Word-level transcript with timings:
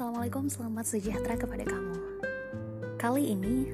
Assalamualaikum, 0.00 0.48
selamat 0.48 0.96
sejahtera 0.96 1.36
kepada 1.36 1.60
kamu. 1.68 1.96
Kali 2.96 3.36
ini 3.36 3.68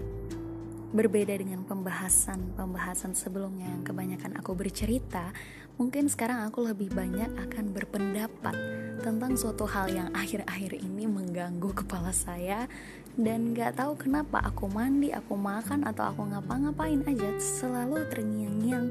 berbeda 0.90 1.30
dengan 1.38 1.62
pembahasan-pembahasan 1.62 3.14
sebelumnya 3.14 3.70
yang 3.70 3.86
kebanyakan 3.86 4.34
aku 4.34 4.58
bercerita. 4.58 5.30
Mungkin 5.78 6.10
sekarang 6.10 6.50
aku 6.50 6.66
lebih 6.66 6.90
banyak 6.90 7.30
akan 7.30 7.70
berpendapat 7.70 8.58
tentang 9.06 9.38
suatu 9.38 9.70
hal 9.70 9.86
yang 9.86 10.10
akhir-akhir 10.18 10.74
ini 10.74 11.06
mengganggu 11.06 11.70
kepala 11.70 12.10
saya 12.10 12.66
dan 13.14 13.54
gak 13.54 13.78
tahu 13.78 13.94
kenapa 13.94 14.42
aku 14.42 14.66
mandi, 14.66 15.14
aku 15.14 15.38
makan 15.38 15.86
atau 15.86 16.10
aku 16.10 16.26
ngapa-ngapain 16.26 17.06
aja 17.06 17.38
selalu 17.38 18.02
terngiang-ngiang 18.10 18.90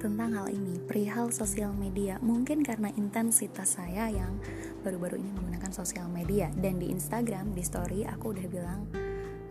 tentang 0.00 0.32
hal 0.32 0.48
ini. 0.48 0.80
Perihal 0.80 1.28
sosial 1.30 1.76
media. 1.76 2.16
Mungkin 2.24 2.64
karena 2.64 2.88
intensitas 2.96 3.76
saya 3.76 4.08
yang 4.08 4.40
baru-baru 4.80 5.20
ini 5.20 5.30
menggunakan 5.36 5.70
sosial 5.70 6.08
media. 6.08 6.48
Dan 6.56 6.80
di 6.80 6.88
Instagram 6.88 7.52
di 7.52 7.60
story 7.60 8.08
aku 8.08 8.32
udah 8.32 8.46
bilang 8.48 8.88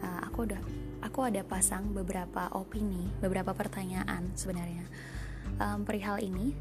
uh, 0.01 0.19
aku 0.25 0.49
udah 0.49 0.61
aku 1.05 1.19
ada 1.29 1.45
pasang 1.45 1.93
beberapa 1.93 2.49
opini 2.57 3.07
beberapa 3.21 3.53
pertanyaan 3.53 4.33
sebenarnya. 4.33 4.83
Um, 5.61 5.85
perihal 5.85 6.19
ini 6.19 6.57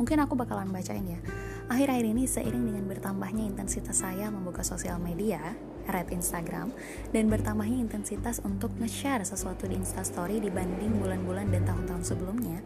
mungkin 0.00 0.18
aku 0.24 0.34
bakalan 0.34 0.72
bacain 0.72 1.04
ya. 1.04 1.20
Akhir-akhir 1.68 2.06
ini 2.08 2.24
seiring 2.26 2.64
dengan 2.72 2.84
bertambahnya 2.88 3.46
intensitas 3.46 4.02
saya 4.02 4.32
membuka 4.32 4.66
sosial 4.66 4.98
media 4.98 5.54
red 5.88 6.12
Instagram 6.12 6.70
dan 7.10 7.26
bertambahnya 7.26 7.82
intensitas 7.82 8.38
untuk 8.44 8.70
nge-share 8.78 9.24
sesuatu 9.26 9.66
di 9.66 9.78
Instastory 9.78 10.38
dibanding 10.38 11.00
bulan-bulan 11.02 11.50
dan 11.50 11.62
tahun-tahun 11.66 12.04
sebelumnya 12.04 12.58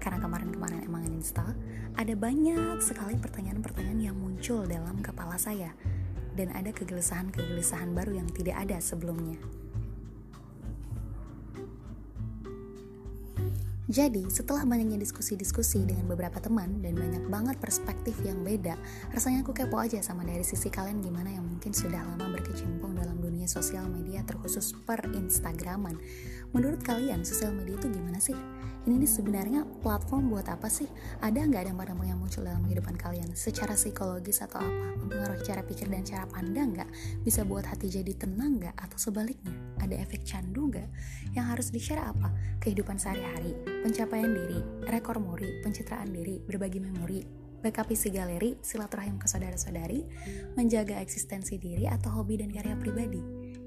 karena 0.00 0.18
kemarin-kemarin 0.22 0.80
emang 0.86 1.04
install 1.12 1.52
ada 1.98 2.14
banyak 2.16 2.80
sekali 2.80 3.18
pertanyaan-pertanyaan 3.20 4.00
yang 4.12 4.16
muncul 4.16 4.64
dalam 4.64 5.02
kepala 5.04 5.36
saya 5.36 5.74
dan 6.38 6.54
ada 6.56 6.70
kegelisahan-kegelisahan 6.72 7.92
baru 7.92 8.22
yang 8.22 8.28
tidak 8.30 8.56
ada 8.64 8.78
sebelumnya. 8.80 9.36
Jadi, 13.90 14.30
setelah 14.30 14.62
banyaknya 14.62 15.02
diskusi-diskusi 15.02 15.82
dengan 15.82 16.06
beberapa 16.06 16.38
teman 16.38 16.78
dan 16.78 16.94
banyak 16.94 17.26
banget 17.26 17.58
perspektif 17.58 18.14
yang 18.22 18.38
beda, 18.46 18.78
rasanya 19.10 19.42
aku 19.42 19.50
kepo 19.50 19.82
aja 19.82 19.98
sama 19.98 20.22
dari 20.22 20.46
sisi 20.46 20.70
kalian 20.70 21.02
gimana 21.02 21.34
yang 21.34 21.42
mungkin 21.42 21.74
sudah 21.74 21.98
lama 21.98 22.30
berkecimpung 22.30 22.94
dalam 22.94 23.18
dunia 23.18 23.50
sosial 23.50 23.90
media 23.90 24.22
terkhusus 24.22 24.78
per 24.86 25.02
Instagraman. 25.10 25.98
Menurut 26.54 26.86
kalian, 26.86 27.26
sosial 27.26 27.50
media 27.50 27.74
itu 27.82 27.90
gimana 27.90 28.22
sih? 28.22 28.38
ini 28.88 29.04
nih 29.04 29.12
sebenarnya 29.12 29.60
platform 29.84 30.32
buat 30.32 30.48
apa 30.48 30.72
sih? 30.72 30.88
Ada 31.20 31.44
nggak 31.44 31.68
dampak-dampak 31.68 32.06
yang 32.08 32.16
muncul 32.16 32.40
dalam 32.40 32.64
kehidupan 32.64 32.96
kalian? 32.96 33.28
Secara 33.36 33.76
psikologis 33.76 34.40
atau 34.40 34.64
apa? 34.64 34.86
Mempengaruhi 35.04 35.44
cara 35.44 35.60
pikir 35.60 35.92
dan 35.92 36.00
cara 36.00 36.24
pandang 36.24 36.72
nggak? 36.72 36.90
Bisa 37.20 37.44
buat 37.44 37.68
hati 37.68 37.92
jadi 37.92 38.16
tenang 38.16 38.56
nggak? 38.56 38.72
Atau 38.80 38.96
sebaliknya, 38.96 39.52
ada 39.84 40.00
efek 40.00 40.24
candu 40.24 40.72
nggak? 40.72 40.88
Yang 41.36 41.46
harus 41.52 41.66
di-share 41.68 42.00
apa? 42.00 42.32
Kehidupan 42.64 42.96
sehari-hari, 42.96 43.52
pencapaian 43.80 44.28
diri, 44.28 44.60
rekor 44.88 45.16
muri, 45.18 45.60
pencitraan 45.64 46.12
diri, 46.12 46.36
berbagi 46.40 46.80
memori, 46.80 47.24
backup 47.64 47.88
isi 47.92 48.12
galeri, 48.12 48.60
silaturahim 48.60 49.16
ke 49.16 49.26
saudara-saudari, 49.28 50.04
menjaga 50.56 51.00
eksistensi 51.00 51.56
diri 51.56 51.88
atau 51.88 52.20
hobi 52.20 52.40
dan 52.40 52.52
karya 52.52 52.76
pribadi. 52.76 53.20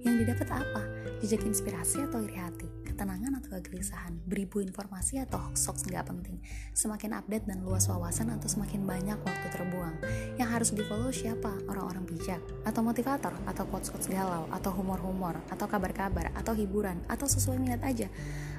Yang 0.03 0.25
didapat 0.25 0.49
apa? 0.51 0.83
Jejak 1.23 1.45
inspirasi 1.47 2.05
atau 2.05 2.21
iri 2.21 2.37
hati? 2.37 2.83
ketenangan 2.93 3.41
atau 3.41 3.57
kegelisahan, 3.57 4.13
beribu 4.29 4.61
informasi 4.61 5.17
atau 5.17 5.41
hoax-hoax 5.41 5.89
nggak 5.89 6.05
penting, 6.05 6.37
semakin 6.77 7.17
update 7.17 7.49
dan 7.49 7.65
luas 7.65 7.89
wawasan 7.89 8.29
atau 8.37 8.45
semakin 8.45 8.85
banyak 8.85 9.17
waktu 9.17 9.47
terbuang. 9.49 9.97
Yang 10.37 10.49
harus 10.53 10.69
di 10.77 10.85
follow 10.85 11.09
siapa? 11.09 11.49
Orang-orang 11.65 12.05
bijak, 12.05 12.39
atau 12.61 12.85
motivator, 12.85 13.33
atau 13.49 13.65
quotes-quotes 13.65 14.13
galau, 14.13 14.45
atau 14.53 14.69
humor-humor, 14.77 15.41
atau 15.49 15.65
kabar-kabar, 15.65 16.29
atau 16.37 16.53
hiburan, 16.53 17.01
atau 17.09 17.25
sesuai 17.25 17.57
minat 17.57 17.81
aja, 17.81 18.05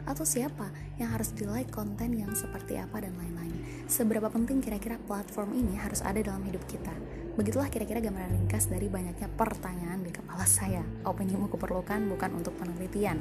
atau 0.05 0.25
siapa 0.25 0.69
yang 1.01 1.13
harus 1.13 1.33
di 1.33 1.49
like 1.49 1.73
konten 1.73 2.17
yang 2.17 2.33
seperti 2.33 2.77
apa 2.77 3.01
dan 3.01 3.17
lain-lain. 3.17 3.85
Seberapa 3.85 4.33
penting 4.33 4.65
kira-kira 4.65 4.97
platform 5.05 5.53
ini 5.53 5.77
harus 5.77 6.01
ada 6.01 6.17
dalam 6.21 6.41
hidup 6.45 6.65
kita? 6.65 6.93
Begitulah 7.35 7.67
kira-kira 7.67 7.99
gambaran 7.99 8.31
ringkas 8.31 8.71
dari 8.71 8.87
banyaknya 8.87 9.27
pertanyaan 9.35 10.07
di 10.07 10.15
kepala 10.15 10.47
saya. 10.47 10.87
Opinimu 11.03 11.51
kuperlukan 11.51 12.07
bukan 12.07 12.31
untuk 12.39 12.55
penelitian, 12.57 13.19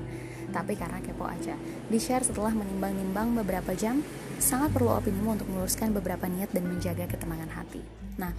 tapi 0.54 0.78
karena 0.78 1.02
kepo 1.02 1.26
aja. 1.26 1.58
Di-share 1.90 2.22
setelah 2.22 2.54
menimbang-nimbang 2.54 3.34
beberapa 3.42 3.74
jam, 3.74 4.06
sangat 4.38 4.70
perlu 4.70 4.94
opinimu 4.94 5.34
untuk 5.34 5.50
meluruskan 5.50 5.92
beberapa 5.98 6.30
niat 6.30 6.54
dan 6.54 6.70
menjaga 6.70 7.10
ketenangan 7.10 7.52
hati. 7.58 7.82
Nah, 8.22 8.32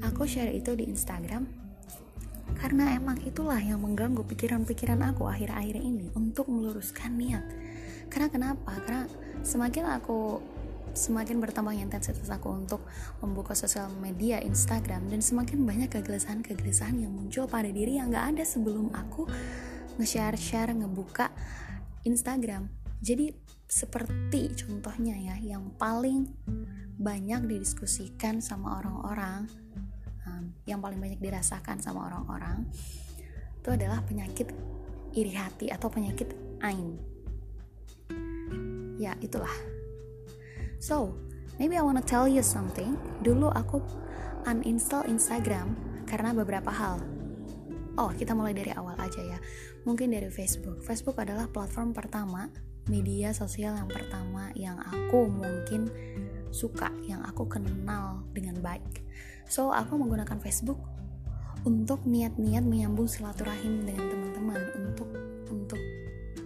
aku 0.00 0.24
share 0.24 0.56
itu 0.56 0.72
di 0.72 0.88
Instagram 0.88 1.61
karena 2.62 2.94
emang 2.94 3.18
itulah 3.26 3.58
yang 3.58 3.82
mengganggu 3.82 4.22
pikiran-pikiran 4.22 5.02
aku 5.10 5.26
akhir-akhir 5.26 5.82
ini 5.82 6.14
untuk 6.14 6.46
meluruskan 6.46 7.18
niat. 7.18 7.42
Karena 8.06 8.30
kenapa? 8.30 8.78
Karena 8.86 9.10
semakin 9.42 9.90
aku 9.98 10.38
semakin 10.94 11.40
bertambahnya 11.42 11.88
intensitas 11.88 12.28
aku 12.30 12.52
untuk 12.52 12.86
membuka 13.24 13.56
sosial 13.56 13.90
media 13.98 14.38
Instagram 14.38 15.08
dan 15.10 15.24
semakin 15.24 15.64
banyak 15.66 15.90
kegelisahan-kegelisahan 15.90 17.02
yang 17.02 17.10
muncul 17.10 17.48
pada 17.48 17.66
diri 17.66 17.96
yang 17.96 18.12
gak 18.12 18.36
ada 18.36 18.44
sebelum 18.44 18.92
aku 18.92 19.24
nge-share-share 19.96 20.76
ngebuka 20.76 21.32
Instagram 22.04 22.68
jadi 23.00 23.32
seperti 23.64 24.52
contohnya 24.52 25.16
ya 25.16 25.56
yang 25.56 25.72
paling 25.80 26.28
banyak 27.00 27.48
didiskusikan 27.48 28.44
sama 28.44 28.84
orang-orang 28.84 29.48
yang 30.64 30.82
paling 30.82 30.98
banyak 30.98 31.20
dirasakan 31.20 31.78
sama 31.78 32.08
orang-orang 32.10 32.66
itu 33.62 33.68
adalah 33.70 34.02
penyakit 34.02 34.50
iri 35.14 35.34
hati 35.36 35.70
atau 35.70 35.86
penyakit 35.92 36.32
ain 36.64 36.98
ya 38.98 39.14
itulah 39.22 39.52
So, 40.82 41.14
maybe 41.62 41.78
I 41.78 41.82
wanna 41.86 42.02
tell 42.02 42.26
you 42.26 42.42
something. 42.42 42.98
Dulu 43.22 43.54
aku 43.54 43.78
uninstall 44.50 45.06
Instagram 45.06 45.78
karena 46.10 46.34
beberapa 46.34 46.74
hal. 46.74 46.98
Oh, 47.94 48.10
kita 48.10 48.34
mulai 48.34 48.50
dari 48.50 48.74
awal 48.74 48.98
aja 48.98 49.22
ya. 49.22 49.38
Mungkin 49.86 50.10
dari 50.10 50.26
Facebook. 50.26 50.82
Facebook 50.82 51.22
adalah 51.22 51.46
platform 51.46 51.94
pertama, 51.94 52.50
media 52.90 53.30
sosial 53.30 53.78
yang 53.78 53.86
pertama 53.86 54.50
yang 54.58 54.74
aku 54.82 55.30
mungkin 55.30 55.86
suka, 56.52 56.92
yang 57.08 57.24
aku 57.24 57.48
kenal 57.48 58.22
dengan 58.36 58.60
baik. 58.60 59.02
So, 59.48 59.72
aku 59.72 59.98
menggunakan 59.98 60.38
Facebook 60.38 60.78
untuk 61.66 62.04
niat-niat 62.06 62.62
menyambung 62.62 63.10
silaturahim 63.10 63.82
dengan 63.82 64.04
teman-teman, 64.06 64.60
untuk 64.78 65.08
untuk 65.50 65.80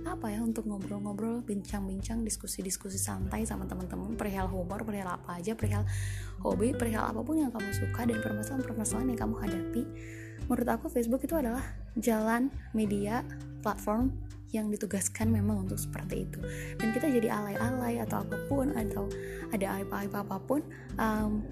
apa 0.07 0.33
ya 0.33 0.41
untuk 0.41 0.65
ngobrol-ngobrol 0.65 1.43
bincang-bincang 1.45 2.23
diskusi-diskusi 2.23 2.97
santai 2.97 3.43
sama 3.45 3.67
teman-teman 3.69 4.15
perihal 4.15 4.49
humor 4.49 4.81
perihal 4.87 5.19
apa 5.19 5.37
aja 5.37 5.53
perihal 5.53 5.85
hobi 6.41 6.73
perihal 6.73 7.11
apa 7.11 7.21
pun 7.21 7.43
yang 7.43 7.51
kamu 7.51 7.69
suka 7.75 8.07
dan 8.07 8.23
permasalahan-permasalahan 8.23 9.13
yang 9.13 9.21
kamu 9.21 9.35
hadapi 9.37 9.83
menurut 10.47 10.69
aku 10.73 10.87
Facebook 10.89 11.27
itu 11.27 11.35
adalah 11.35 11.61
jalan 11.99 12.49
media 12.71 13.27
platform 13.61 14.15
yang 14.55 14.71
ditugaskan 14.71 15.31
memang 15.33 15.67
untuk 15.67 15.79
seperti 15.81 16.29
itu. 16.29 16.39
Dan 16.79 16.95
kita 16.95 17.11
jadi 17.11 17.29
alay-alay 17.33 18.03
atau 18.03 18.23
apa 18.23 18.37
pun 18.47 18.71
atau 18.75 19.11
ada 19.51 19.67
aib-aib 19.81 20.13
apa 20.15 20.37
pun 20.39 20.61
um, 20.99 21.43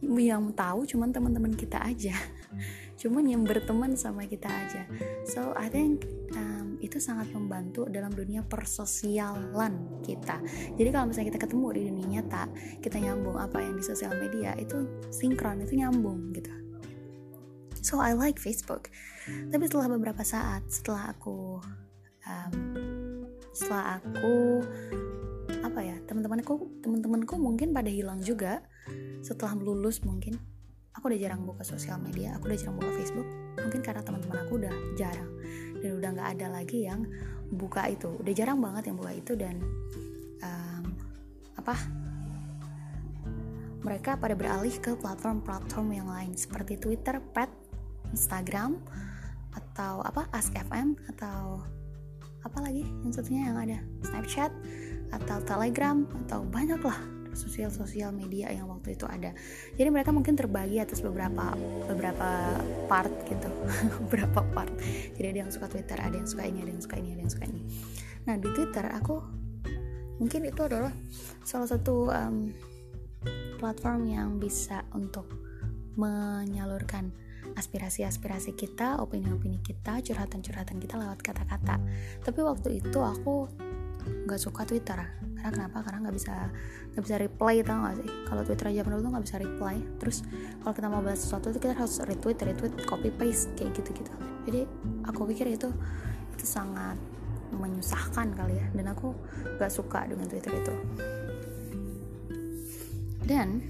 yang 0.00 0.54
tahu 0.54 0.86
cuman 0.86 1.10
teman-teman 1.10 1.52
kita 1.58 1.82
aja. 1.82 2.14
Cuman 2.98 3.30
yang 3.30 3.46
berteman 3.46 3.94
sama 3.94 4.26
kita 4.26 4.50
aja. 4.50 4.82
So 5.22 5.54
I 5.54 5.70
think 5.70 6.02
um, 6.34 6.82
itu 6.82 6.98
sangat 6.98 7.30
membantu 7.30 7.86
dalam 7.86 8.10
dunia 8.10 8.42
persosialan 8.42 10.02
kita. 10.02 10.42
Jadi 10.74 10.88
kalau 10.90 11.06
misalnya 11.06 11.30
kita 11.30 11.40
ketemu 11.46 11.66
di 11.78 11.82
dunia 11.86 12.06
nyata 12.18 12.50
kita 12.82 12.98
nyambung 12.98 13.38
apa 13.38 13.62
yang 13.62 13.78
di 13.78 13.84
sosial 13.86 14.18
media 14.18 14.50
itu 14.58 14.82
sinkron 15.14 15.62
itu 15.62 15.78
nyambung 15.78 16.34
gitu. 16.34 16.50
So 17.86 18.02
I 18.02 18.18
like 18.18 18.42
Facebook. 18.42 18.90
Tapi 19.28 19.62
setelah 19.70 19.94
beberapa 19.94 20.26
saat 20.26 20.66
setelah 20.66 21.14
aku 21.14 21.62
um, 22.28 22.52
setelah 23.56 23.98
aku 23.98 24.62
apa 25.64 25.80
ya 25.82 25.96
teman-temanku 26.06 26.84
teman-temanku 26.84 27.34
mungkin 27.40 27.74
pada 27.74 27.90
hilang 27.90 28.20
juga. 28.22 28.62
Setelah 29.24 29.58
lulus 29.58 30.04
mungkin. 30.04 30.38
Aku 30.94 31.06
udah 31.06 31.20
jarang 31.20 31.46
buka 31.46 31.62
sosial 31.62 32.02
media 32.02 32.34
aku 32.34 32.50
udah 32.50 32.58
jarang 32.58 32.76
buka 32.78 32.90
Facebook. 32.98 33.28
Mungkin 33.58 33.80
karena 33.86 34.02
teman-teman 34.02 34.38
aku 34.46 34.52
udah 34.58 34.74
jarang. 34.98 35.30
Dan 35.78 35.90
udah 35.98 36.10
nggak 36.14 36.28
ada 36.38 36.46
lagi 36.50 36.78
yang 36.86 37.06
buka 37.54 37.86
itu. 37.86 38.10
Udah 38.18 38.32
jarang 38.34 38.58
banget 38.58 38.90
yang 38.90 38.96
buka 38.98 39.12
itu 39.14 39.32
dan 39.38 39.62
um, 40.42 40.84
apa 41.54 41.74
mereka 43.78 44.18
pada 44.18 44.34
beralih 44.34 44.74
ke 44.82 44.98
platform-platform 44.98 45.88
yang 45.94 46.08
lain. 46.10 46.34
Seperti 46.34 46.82
Twitter, 46.82 47.22
Pet, 47.30 47.50
Instagram 48.10 48.82
atau 49.54 50.02
apa 50.02 50.26
AskFM 50.34 50.98
atau 51.14 51.62
apa 52.46 52.58
lagi 52.62 52.86
yang 53.02 53.12
satunya 53.12 53.50
yang 53.50 53.58
ada? 53.58 53.78
Snapchat 54.06 54.52
atau 55.10 55.38
Telegram 55.42 56.04
atau 56.26 56.44
banyak 56.44 56.80
lah 56.84 56.98
sosial 57.38 57.70
sosial 57.70 58.10
media 58.10 58.50
yang 58.50 58.66
waktu 58.66 58.98
itu 58.98 59.06
ada. 59.06 59.30
Jadi 59.78 59.88
mereka 59.94 60.10
mungkin 60.10 60.34
terbagi 60.34 60.82
atas 60.82 60.98
beberapa 60.98 61.54
beberapa 61.86 62.58
part 62.90 63.14
gitu. 63.30 63.46
Beberapa 64.06 64.42
part. 64.50 64.74
Jadi 65.14 65.26
ada 65.38 65.38
yang 65.46 65.52
suka 65.54 65.70
Twitter 65.70 65.98
ada 66.02 66.18
yang 66.18 66.26
suka 66.26 66.42
ini 66.42 66.66
ada 66.66 66.72
yang 66.74 66.82
suka 66.82 66.96
ini 66.98 67.08
ada 67.14 67.22
yang 67.22 67.32
suka 67.32 67.46
ini. 67.46 67.62
Nah 68.26 68.34
di 68.36 68.48
Twitter 68.50 68.84
aku 68.90 69.16
mungkin 70.18 70.50
itu 70.50 70.60
adalah 70.66 70.90
salah 71.46 71.68
satu 71.70 72.10
um, 72.10 72.50
platform 73.62 74.10
yang 74.10 74.28
bisa 74.42 74.82
untuk 74.94 75.30
menyalurkan 75.98 77.10
aspirasi-aspirasi 77.58 78.54
kita, 78.54 79.02
opini-opini 79.02 79.58
kita, 79.58 79.98
curhatan-curhatan 79.98 80.78
kita 80.78 80.94
lewat 80.94 81.18
kata-kata. 81.18 81.82
Tapi 82.22 82.40
waktu 82.46 82.78
itu 82.78 82.98
aku 83.02 83.50
nggak 84.24 84.40
suka 84.40 84.62
Twitter. 84.64 84.96
Karena 85.38 85.50
kenapa? 85.50 85.82
Karena 85.82 86.08
nggak 86.08 86.16
bisa 86.16 86.34
nggak 86.94 87.04
bisa 87.04 87.16
reply 87.18 87.54
tau 87.66 87.78
gak 87.84 87.96
sih? 87.98 88.10
Kalau 88.26 88.42
Twitter 88.46 88.66
aja 88.70 88.80
dulu 88.86 88.98
tuh 89.02 89.10
nggak 89.10 89.24
bisa 89.26 89.36
reply. 89.42 89.76
Terus 89.98 90.18
kalau 90.62 90.72
kita 90.72 90.86
mau 90.86 91.02
bahas 91.02 91.20
sesuatu 91.20 91.50
itu 91.50 91.58
kita 91.58 91.74
harus 91.74 91.98
retweet 92.06 92.38
retweet 92.40 92.74
copy 92.86 93.10
paste 93.12 93.52
kayak 93.58 93.74
gitu 93.74 93.92
gitu 94.02 94.12
jadi 94.48 94.64
aku 95.04 95.28
pikir 95.28 95.52
itu 95.52 95.68
itu 96.32 96.44
sangat 96.48 96.96
menyusahkan 97.52 98.32
kali 98.32 98.56
ya. 98.56 98.66
Dan 98.72 98.96
aku 98.96 99.12
nggak 99.60 99.68
suka 99.68 100.08
dengan 100.08 100.24
Twitter 100.24 100.56
itu. 100.56 100.74
Dan 103.28 103.60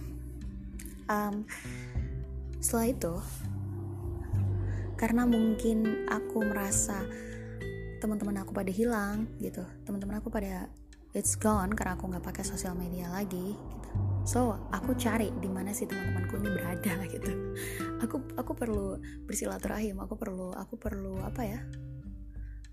um, 1.10 1.42
setelah 2.62 2.94
itu 2.94 3.14
karena 4.98 5.22
mungkin 5.24 6.10
aku 6.10 6.42
merasa 6.42 7.06
teman-teman 8.02 8.42
aku 8.42 8.50
pada 8.50 8.70
hilang 8.74 9.30
gitu. 9.38 9.62
Teman-teman 9.86 10.18
aku 10.18 10.28
pada 10.28 10.66
it's 11.14 11.38
gone 11.38 11.70
karena 11.72 11.94
aku 11.94 12.10
nggak 12.10 12.24
pakai 12.26 12.44
sosial 12.44 12.74
media 12.76 13.08
lagi 13.08 13.56
gitu. 13.56 13.90
so 14.28 14.60
aku 14.68 14.92
cari 14.92 15.32
di 15.40 15.48
mana 15.48 15.72
sih 15.72 15.88
teman-temanku 15.88 16.36
ini 16.42 16.50
berada 16.52 16.94
gitu. 17.14 17.30
Aku 18.02 18.16
aku 18.34 18.52
perlu 18.52 18.98
bersilaturahim 19.24 20.02
aku 20.02 20.18
perlu 20.18 20.52
aku 20.52 20.74
perlu 20.76 21.22
apa 21.22 21.42
ya? 21.46 21.60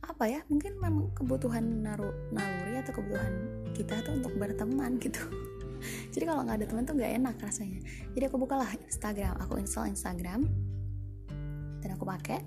Apa 0.05 0.25
ya? 0.29 0.41
Mungkin 0.49 0.77
memang 0.81 1.13
kebutuhan 1.13 1.63
naru 1.85 2.09
naluri 2.33 2.81
atau 2.81 2.93
kebutuhan 2.93 3.33
kita 3.73 4.01
tuh 4.01 4.17
untuk 4.17 4.33
berteman 4.37 4.97
gitu. 4.97 5.21
Jadi 6.13 6.23
kalau 6.25 6.41
nggak 6.45 6.57
ada 6.61 6.67
teman 6.67 6.83
tuh 6.85 6.95
nggak 6.97 7.13
enak 7.23 7.35
rasanya. 7.37 7.79
Jadi 8.13 8.23
aku 8.27 8.37
bukalah 8.41 8.69
Instagram 8.85 9.37
aku 9.41 9.61
install 9.61 9.93
Instagram 9.93 10.45
dan 11.85 11.93
aku 11.93 12.09
pakai. 12.09 12.41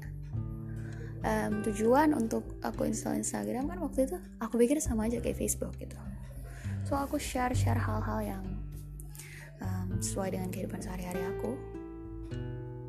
Um, 1.19 1.63
tujuan 1.67 2.15
untuk 2.15 2.59
aku 2.63 2.87
install 2.87 3.19
Instagram 3.23 3.67
kan 3.67 3.79
waktu 3.83 4.07
itu 4.07 4.19
aku 4.39 4.55
pikir 4.55 4.79
sama 4.83 5.07
aja 5.07 5.23
kayak 5.23 5.39
Facebook 5.39 5.75
gitu. 5.79 5.95
So 6.83 6.99
aku 6.99 7.19
share 7.23 7.55
share 7.55 7.79
hal-hal 7.79 8.19
yang 8.23 8.45
um, 9.63 9.99
sesuai 10.03 10.35
dengan 10.35 10.51
kehidupan 10.51 10.83
sehari-hari 10.83 11.23
aku. 11.23 11.55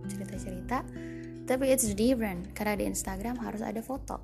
Cerita-cerita. 0.10 0.82
Tapi 1.46 1.64
it's 1.70 1.90
different 1.94 2.54
karena 2.58 2.78
di 2.78 2.86
Instagram 2.90 3.38
harus 3.42 3.62
ada 3.62 3.82
foto. 3.82 4.18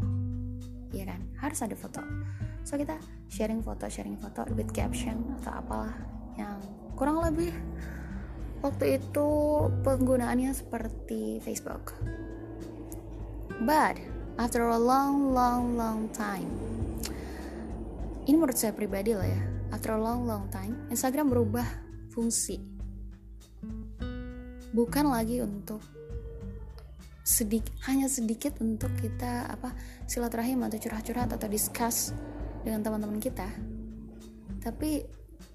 Ya 0.94 1.06
kan? 1.10 1.22
Harus 1.38 1.62
ada 1.62 1.74
foto. 1.78 2.02
So 2.66 2.78
kita 2.82 2.98
sharing 3.30 3.62
foto 3.62 3.86
sharing 3.86 4.18
foto 4.18 4.46
with 4.58 4.70
caption 4.74 5.22
atau 5.42 5.62
apalah 5.62 5.94
yang 6.38 6.58
kurang 6.98 7.22
lebih 7.22 7.54
waktu 8.66 8.98
itu 8.98 9.30
penggunaannya 9.86 10.52
seperti 10.58 11.38
Facebook 11.46 11.94
But 13.62 13.96
after 14.36 14.68
a 14.68 14.76
long, 14.76 15.32
long, 15.32 15.80
long 15.80 16.12
time, 16.12 16.52
ini 18.28 18.36
menurut 18.36 18.60
saya 18.60 18.76
pribadi 18.76 19.16
lah 19.16 19.24
ya. 19.24 19.42
After 19.72 19.96
a 19.96 20.02
long, 20.02 20.28
long 20.28 20.52
time, 20.52 20.76
Instagram 20.92 21.32
berubah 21.32 21.64
fungsi. 22.12 22.60
Bukan 24.76 25.08
lagi 25.08 25.40
untuk 25.40 25.80
sedikit, 27.24 27.72
hanya 27.88 28.12
sedikit 28.12 28.60
untuk 28.60 28.92
kita 29.00 29.48
apa 29.48 29.72
silaturahim 30.04 30.68
atau 30.68 30.76
curhat-curhat 30.76 31.32
atau 31.32 31.48
discuss 31.48 32.12
dengan 32.68 32.84
teman-teman 32.84 33.24
kita. 33.24 33.48
Tapi 34.60 35.00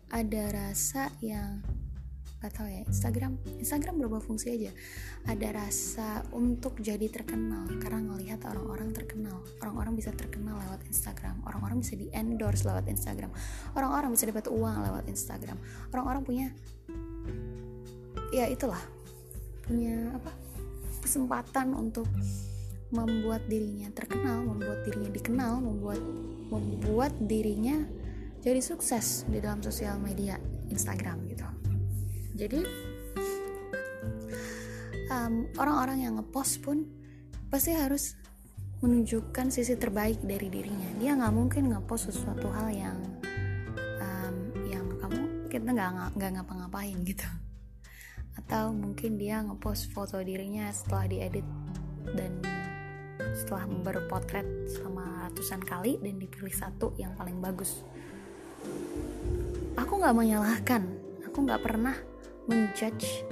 ada 0.09 0.43
rasa 0.57 1.13
yang 1.21 1.61
gak 2.41 2.57
tau 2.57 2.65
ya 2.65 2.81
Instagram 2.89 3.37
Instagram 3.61 4.01
berubah 4.01 4.25
fungsi 4.25 4.57
aja. 4.57 4.73
Ada 5.29 5.49
rasa 5.53 6.25
untuk 6.33 6.81
jadi 6.81 7.05
terkenal 7.13 7.69
karena 7.77 8.01
ngelihat 8.01 8.41
orang-orang 8.49 8.97
terkenal. 8.97 9.45
Orang-orang 9.61 9.93
bisa 9.93 10.09
terkenal 10.17 10.57
lewat 10.57 10.81
Instagram. 10.89 11.45
Orang-orang 11.45 11.85
bisa 11.85 12.01
di 12.01 12.09
endorse 12.17 12.65
lewat 12.65 12.89
Instagram. 12.89 13.29
Orang-orang 13.77 14.17
bisa 14.17 14.25
dapat 14.25 14.49
uang 14.49 14.77
lewat 14.89 15.05
Instagram. 15.13 15.61
Orang-orang 15.93 16.23
punya 16.25 16.47
ya 18.33 18.49
itulah 18.49 18.81
punya 19.69 20.17
apa? 20.17 20.33
Kesempatan 21.05 21.77
untuk 21.77 22.09
membuat 22.91 23.47
dirinya 23.47 23.87
terkenal 23.95 24.43
membuat 24.43 24.83
dirinya 24.83 25.11
dikenal 25.15 25.63
membuat 25.63 26.03
membuat 26.51 27.15
dirinya 27.23 27.87
jadi 28.43 28.59
sukses 28.59 29.23
di 29.31 29.39
dalam 29.39 29.63
sosial 29.63 30.03
media 30.03 30.43
Instagram 30.75 31.23
gitu 31.31 31.60
jadi 32.41 32.65
orang 35.31 35.47
orang-orang 35.63 35.99
yang 36.03 36.15
ngepost 36.19 36.59
pun 36.59 36.91
pasti 37.47 37.71
harus 37.71 38.19
menunjukkan 38.83 39.53
sisi 39.55 39.79
terbaik 39.79 40.19
dari 40.25 40.51
dirinya. 40.51 40.91
Dia 40.99 41.15
nggak 41.15 41.35
mungkin 41.35 41.71
ngepost 41.71 42.11
sesuatu 42.11 42.51
hal 42.51 42.73
yang 42.75 42.99
um, 44.03 44.37
yang 44.67 44.87
kamu 44.99 45.47
kita 45.53 45.71
nggak 45.71 46.19
nggak 46.19 46.31
ngapa-ngapain 46.35 46.97
gitu. 47.07 47.29
Atau 48.35 48.75
mungkin 48.75 49.21
dia 49.21 49.39
ngepost 49.45 49.95
foto 49.95 50.19
dirinya 50.19 50.67
setelah 50.75 51.07
diedit 51.07 51.47
dan 52.17 52.43
setelah 53.37 53.69
berpotret 53.69 54.49
selama 54.67 55.31
ratusan 55.31 55.63
kali 55.63 56.01
dan 56.03 56.19
dipilih 56.19 56.55
satu 56.57 56.97
yang 56.99 57.15
paling 57.15 57.39
bagus. 57.39 57.87
Aku 59.79 60.01
nggak 60.01 60.17
menyalahkan. 60.17 60.83
Aku 61.31 61.47
nggak 61.47 61.63
pernah 61.63 61.95
menjudge 62.49 63.25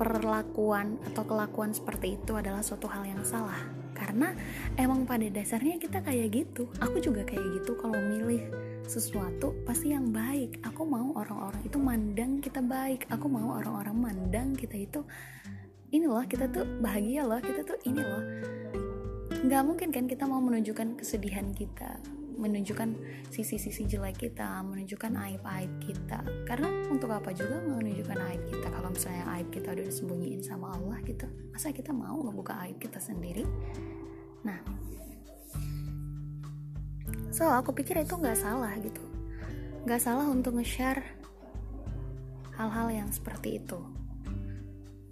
perlakuan 0.00 0.96
atau 1.12 1.28
kelakuan 1.28 1.76
seperti 1.76 2.16
itu 2.16 2.32
adalah 2.32 2.64
suatu 2.64 2.88
hal 2.88 3.04
yang 3.04 3.20
salah. 3.20 3.60
Karena 3.92 4.32
emang 4.80 5.04
pada 5.04 5.28
dasarnya 5.28 5.76
kita 5.76 6.00
kayak 6.00 6.32
gitu. 6.32 6.64
Aku 6.80 7.04
juga 7.04 7.20
kayak 7.20 7.60
gitu. 7.60 7.76
Kalau 7.76 8.00
milih 8.00 8.48
sesuatu 8.88 9.52
pasti 9.68 9.92
yang 9.92 10.08
baik. 10.08 10.64
Aku 10.64 10.88
mau 10.88 11.12
orang-orang 11.12 11.60
itu 11.68 11.76
mandang 11.76 12.40
kita 12.40 12.64
baik. 12.64 13.04
Aku 13.12 13.28
mau 13.28 13.60
orang-orang 13.60 13.96
mandang 13.96 14.56
kita 14.56 14.80
itu 14.80 15.04
ini 15.92 16.08
loh 16.08 16.24
kita 16.24 16.48
tuh 16.48 16.64
bahagia 16.80 17.28
loh 17.28 17.38
kita 17.44 17.60
tuh 17.60 17.78
ini 17.84 18.00
loh. 18.00 18.24
Nggak 19.44 19.62
mungkin 19.68 19.88
kan 19.92 20.04
kita 20.08 20.24
mau 20.24 20.40
menunjukkan 20.40 20.96
kesedihan 20.96 21.52
kita 21.52 22.00
menunjukkan 22.40 22.96
sisi-sisi 23.28 23.84
jelek 23.84 24.16
kita, 24.16 24.64
menunjukkan 24.64 25.12
aib-aib 25.12 25.72
kita. 25.84 26.24
Karena 26.48 26.72
untuk 26.88 27.12
apa 27.12 27.36
juga 27.36 27.60
menunjukkan 27.60 28.18
aib 28.32 28.42
kita 28.48 28.66
kalau 28.72 28.88
misalnya 28.88 29.24
aib 29.36 29.48
kita 29.52 29.76
udah 29.76 29.84
disembunyiin 29.84 30.40
sama 30.40 30.72
Allah 30.72 30.98
gitu. 31.04 31.28
Masa 31.52 31.70
kita 31.76 31.92
mau 31.92 32.16
ngebuka 32.24 32.56
aib 32.64 32.80
kita 32.80 32.96
sendiri? 32.96 33.44
Nah, 34.40 34.56
so 37.28 37.44
aku 37.44 37.76
pikir 37.76 38.00
itu 38.00 38.16
nggak 38.16 38.40
salah 38.40 38.72
gitu. 38.80 39.04
Nggak 39.84 40.00
salah 40.00 40.24
untuk 40.24 40.56
nge-share 40.56 41.04
hal-hal 42.56 42.88
yang 42.88 43.08
seperti 43.12 43.60
itu. 43.60 43.80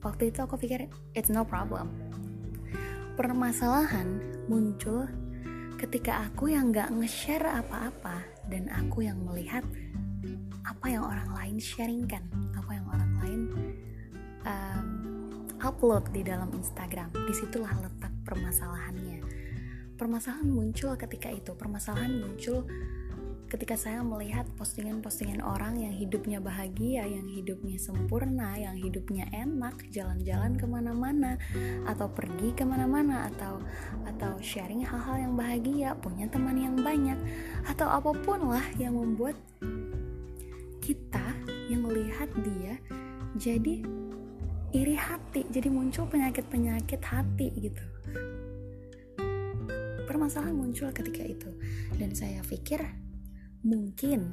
Waktu 0.00 0.32
itu 0.32 0.40
aku 0.40 0.56
pikir 0.56 0.88
it's 1.12 1.28
no 1.28 1.44
problem. 1.44 1.92
Permasalahan 3.18 4.22
muncul 4.46 5.10
ketika 5.78 6.26
aku 6.26 6.50
yang 6.50 6.74
gak 6.74 6.90
nge-share 6.90 7.46
apa-apa 7.46 8.26
dan 8.50 8.66
aku 8.74 9.06
yang 9.06 9.22
melihat 9.22 9.62
apa 10.66 10.86
yang 10.90 11.06
orang 11.06 11.30
lain 11.30 11.56
sharingkan 11.56 12.26
apa 12.58 12.70
yang 12.74 12.86
orang 12.90 13.12
lain 13.22 13.40
um, 14.42 14.86
upload 15.62 16.10
di 16.10 16.26
dalam 16.26 16.50
Instagram 16.50 17.14
di 17.14 17.32
situlah 17.32 17.78
letak 17.78 18.10
permasalahannya. 18.26 19.22
Permasalahan 19.94 20.50
muncul 20.50 20.94
ketika 20.98 21.30
itu 21.30 21.54
permasalahan 21.54 22.26
muncul 22.26 22.66
ketika 23.48 23.80
saya 23.80 24.04
melihat 24.04 24.44
postingan-postingan 24.60 25.40
orang 25.40 25.80
yang 25.80 25.92
hidupnya 25.92 26.36
bahagia, 26.36 27.08
yang 27.08 27.24
hidupnya 27.24 27.80
sempurna, 27.80 28.60
yang 28.60 28.76
hidupnya 28.76 29.24
enak, 29.32 29.88
jalan-jalan 29.88 30.60
ke 30.60 30.68
mana-mana, 30.68 31.40
atau 31.88 32.12
pergi 32.12 32.52
ke 32.52 32.68
mana-mana, 32.68 33.32
atau 33.32 33.64
atau 34.04 34.36
sharing 34.44 34.84
hal-hal 34.84 35.16
yang 35.16 35.34
bahagia, 35.34 35.96
punya 35.96 36.28
teman 36.28 36.60
yang 36.60 36.76
banyak, 36.76 37.16
atau 37.64 37.88
apa 37.88 38.12
pun 38.20 38.52
lah 38.52 38.64
yang 38.76 38.92
membuat 38.92 39.34
kita 40.84 41.24
yang 41.72 41.84
melihat 41.84 42.28
dia 42.44 42.76
jadi 43.36 43.84
iri 44.76 44.96
hati, 44.96 45.48
jadi 45.48 45.72
muncul 45.72 46.04
penyakit-penyakit 46.04 47.00
hati 47.00 47.48
gitu. 47.56 47.84
Permasalahan 50.04 50.52
muncul 50.52 50.92
ketika 50.92 51.24
itu, 51.24 51.48
dan 51.96 52.12
saya 52.12 52.44
pikir 52.44 53.07
mungkin 53.62 54.30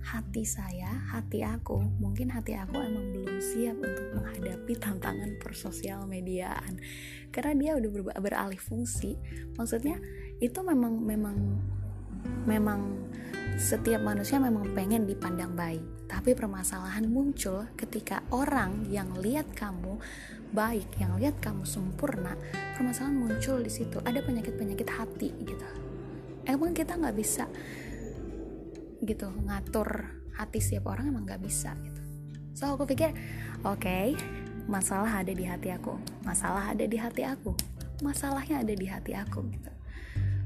hati 0.00 0.48
saya, 0.48 0.88
hati 1.12 1.44
aku, 1.44 1.76
mungkin 2.00 2.32
hati 2.32 2.56
aku 2.56 2.80
emang 2.80 3.12
belum 3.12 3.36
siap 3.38 3.76
untuk 3.78 4.06
menghadapi 4.16 4.72
tantangan 4.80 5.36
persosial 5.38 6.08
mediaan. 6.08 6.80
Karena 7.28 7.52
dia 7.54 7.72
udah 7.76 7.90
ber 7.92 8.02
beralih 8.18 8.58
fungsi. 8.58 9.20
Maksudnya 9.54 10.00
itu 10.40 10.58
memang 10.64 10.98
memang 11.04 11.36
memang 12.48 12.80
setiap 13.60 14.00
manusia 14.00 14.40
memang 14.40 14.72
pengen 14.72 15.04
dipandang 15.04 15.52
baik. 15.52 15.84
Tapi 16.10 16.34
permasalahan 16.34 17.06
muncul 17.06 17.70
ketika 17.78 18.24
orang 18.34 18.88
yang 18.90 19.14
lihat 19.20 19.52
kamu 19.54 20.00
baik, 20.50 20.98
yang 20.98 21.14
lihat 21.20 21.38
kamu 21.38 21.62
sempurna, 21.62 22.34
permasalahan 22.74 23.14
muncul 23.14 23.62
di 23.62 23.70
situ. 23.70 24.02
Ada 24.02 24.24
penyakit-penyakit 24.26 24.88
hati 24.90 25.30
gitu. 25.44 25.68
Emang 26.48 26.74
kita 26.74 26.98
nggak 26.98 27.14
bisa 27.14 27.46
gitu 29.04 29.32
ngatur 29.48 30.20
hati 30.36 30.58
setiap 30.60 30.92
orang 30.92 31.12
emang 31.12 31.24
nggak 31.28 31.42
bisa 31.42 31.74
gitu. 31.80 32.00
So 32.56 32.76
aku 32.76 32.84
pikir 32.88 33.12
oke 33.64 33.80
okay, 33.80 34.16
masalah 34.68 35.20
ada 35.24 35.32
di 35.32 35.44
hati 35.44 35.72
aku 35.72 35.96
masalah 36.24 36.72
ada 36.72 36.84
di 36.84 36.96
hati 37.00 37.24
aku 37.24 37.52
masalahnya 38.00 38.64
ada 38.64 38.72
di 38.72 38.86
hati 38.88 39.12
aku 39.16 39.44
gitu. 39.52 39.72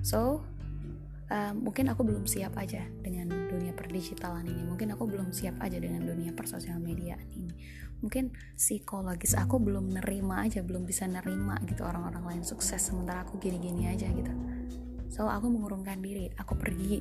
So 0.02 0.42
uh, 1.30 1.52
mungkin 1.54 1.90
aku 1.90 2.02
belum 2.04 2.26
siap 2.26 2.58
aja 2.58 2.82
dengan 3.02 3.30
dunia 3.48 3.72
perdigitalan 3.72 4.44
ini. 4.46 4.62
Mungkin 4.66 4.92
aku 4.94 5.06
belum 5.08 5.30
siap 5.30 5.58
aja 5.62 5.78
dengan 5.78 6.04
dunia 6.04 6.34
persosial 6.34 6.78
media 6.82 7.16
ini. 7.34 7.54
Mungkin 8.04 8.36
psikologis 8.58 9.32
aku 9.32 9.56
belum 9.56 9.96
nerima 9.96 10.44
aja 10.44 10.60
belum 10.60 10.84
bisa 10.84 11.08
nerima 11.08 11.56
gitu 11.64 11.88
orang-orang 11.88 12.36
lain 12.36 12.42
sukses 12.44 12.82
sementara 12.84 13.24
aku 13.24 13.40
gini-gini 13.40 13.88
aja 13.88 14.04
gitu 14.12 14.28
so 15.14 15.30
aku 15.30 15.46
mengurungkan 15.46 16.02
diri. 16.02 16.26
Aku 16.42 16.58
pergi. 16.58 16.98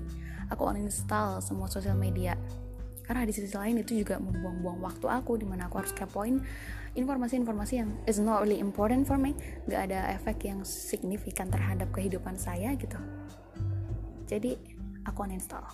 Aku 0.54 0.70
uninstall 0.70 1.42
semua 1.42 1.66
sosial 1.66 1.98
media. 1.98 2.38
Karena 3.02 3.26
di 3.26 3.34
sisi 3.34 3.50
lain 3.58 3.82
itu 3.82 4.06
juga 4.06 4.22
membuang-buang 4.22 4.80
waktu 4.86 5.10
aku 5.10 5.42
di 5.42 5.50
mana 5.50 5.66
aku 5.66 5.82
harus 5.82 5.92
kepoin 5.92 6.38
informasi-informasi 6.94 7.74
yang 7.82 7.90
is 8.06 8.22
not 8.22 8.46
really 8.46 8.62
important 8.62 9.10
for 9.10 9.18
me. 9.18 9.34
Gak 9.66 9.90
ada 9.90 10.14
efek 10.14 10.46
yang 10.46 10.62
signifikan 10.62 11.50
terhadap 11.50 11.90
kehidupan 11.90 12.38
saya 12.38 12.78
gitu. 12.78 13.02
Jadi 14.30 14.56
aku 15.10 15.26
uninstall. 15.26 15.66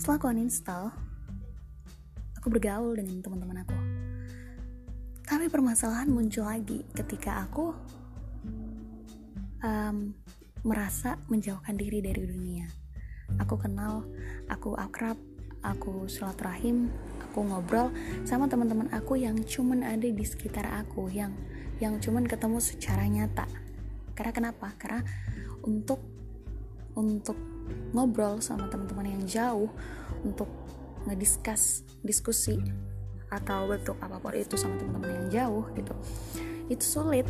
Setelah 0.00 0.16
aku 0.18 0.26
uninstall 0.32 0.90
aku 2.40 2.48
bergaul 2.48 2.96
dengan 2.96 3.22
teman-teman 3.22 3.62
aku. 3.62 3.76
Tapi 5.22 5.46
permasalahan 5.46 6.10
muncul 6.10 6.42
lagi 6.42 6.82
ketika 6.90 7.46
aku 7.46 7.70
um, 9.62 10.10
merasa 10.62 11.18
menjauhkan 11.26 11.74
diri 11.74 11.98
dari 11.98 12.22
dunia. 12.22 12.70
Aku 13.42 13.58
kenal, 13.58 14.06
aku 14.46 14.78
akrab, 14.78 15.18
aku 15.62 16.06
silaturahim, 16.06 16.90
aku 17.22 17.42
ngobrol 17.42 17.90
sama 18.22 18.46
teman-teman 18.46 18.90
aku 18.94 19.18
yang 19.18 19.38
cuman 19.42 19.82
ada 19.82 20.06
di 20.06 20.24
sekitar 20.26 20.66
aku, 20.70 21.10
yang 21.10 21.34
yang 21.82 21.98
cuman 21.98 22.26
ketemu 22.26 22.58
secara 22.62 23.06
nyata. 23.10 23.46
Karena 24.14 24.32
kenapa? 24.34 24.70
Karena 24.78 25.02
untuk 25.66 25.98
untuk 26.94 27.38
ngobrol 27.90 28.38
sama 28.38 28.68
teman-teman 28.68 29.18
yang 29.18 29.24
jauh, 29.26 29.70
untuk 30.22 30.50
ngediskus 31.08 31.82
diskusi 32.06 32.58
atau 33.32 33.64
bentuk 33.66 33.96
apa 33.98 34.20
pun 34.20 34.36
itu 34.36 34.54
sama 34.54 34.76
teman-teman 34.78 35.10
yang 35.10 35.28
jauh 35.30 35.64
gitu, 35.74 35.94
itu 36.68 36.84
sulit 36.84 37.26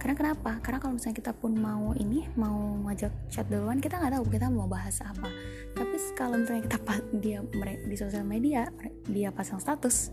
karena 0.00 0.16
kenapa? 0.16 0.56
Karena 0.64 0.80
kalau 0.80 0.96
misalnya 0.96 1.20
kita 1.20 1.32
pun 1.36 1.52
mau 1.60 1.92
ini 1.92 2.24
mau 2.40 2.56
ngajak 2.88 3.28
chat 3.28 3.44
duluan 3.52 3.84
kita 3.84 4.00
nggak 4.00 4.16
tahu 4.16 4.24
kita 4.32 4.48
mau 4.48 4.64
bahas 4.64 4.96
apa. 5.04 5.28
Tapi 5.76 5.96
kalau 6.16 6.40
misalnya 6.40 6.64
kita 6.64 6.78
dia 7.20 7.44
di 7.84 7.96
sosial 8.00 8.24
media 8.24 8.72
dia 9.04 9.28
pasang 9.28 9.60
status 9.60 10.08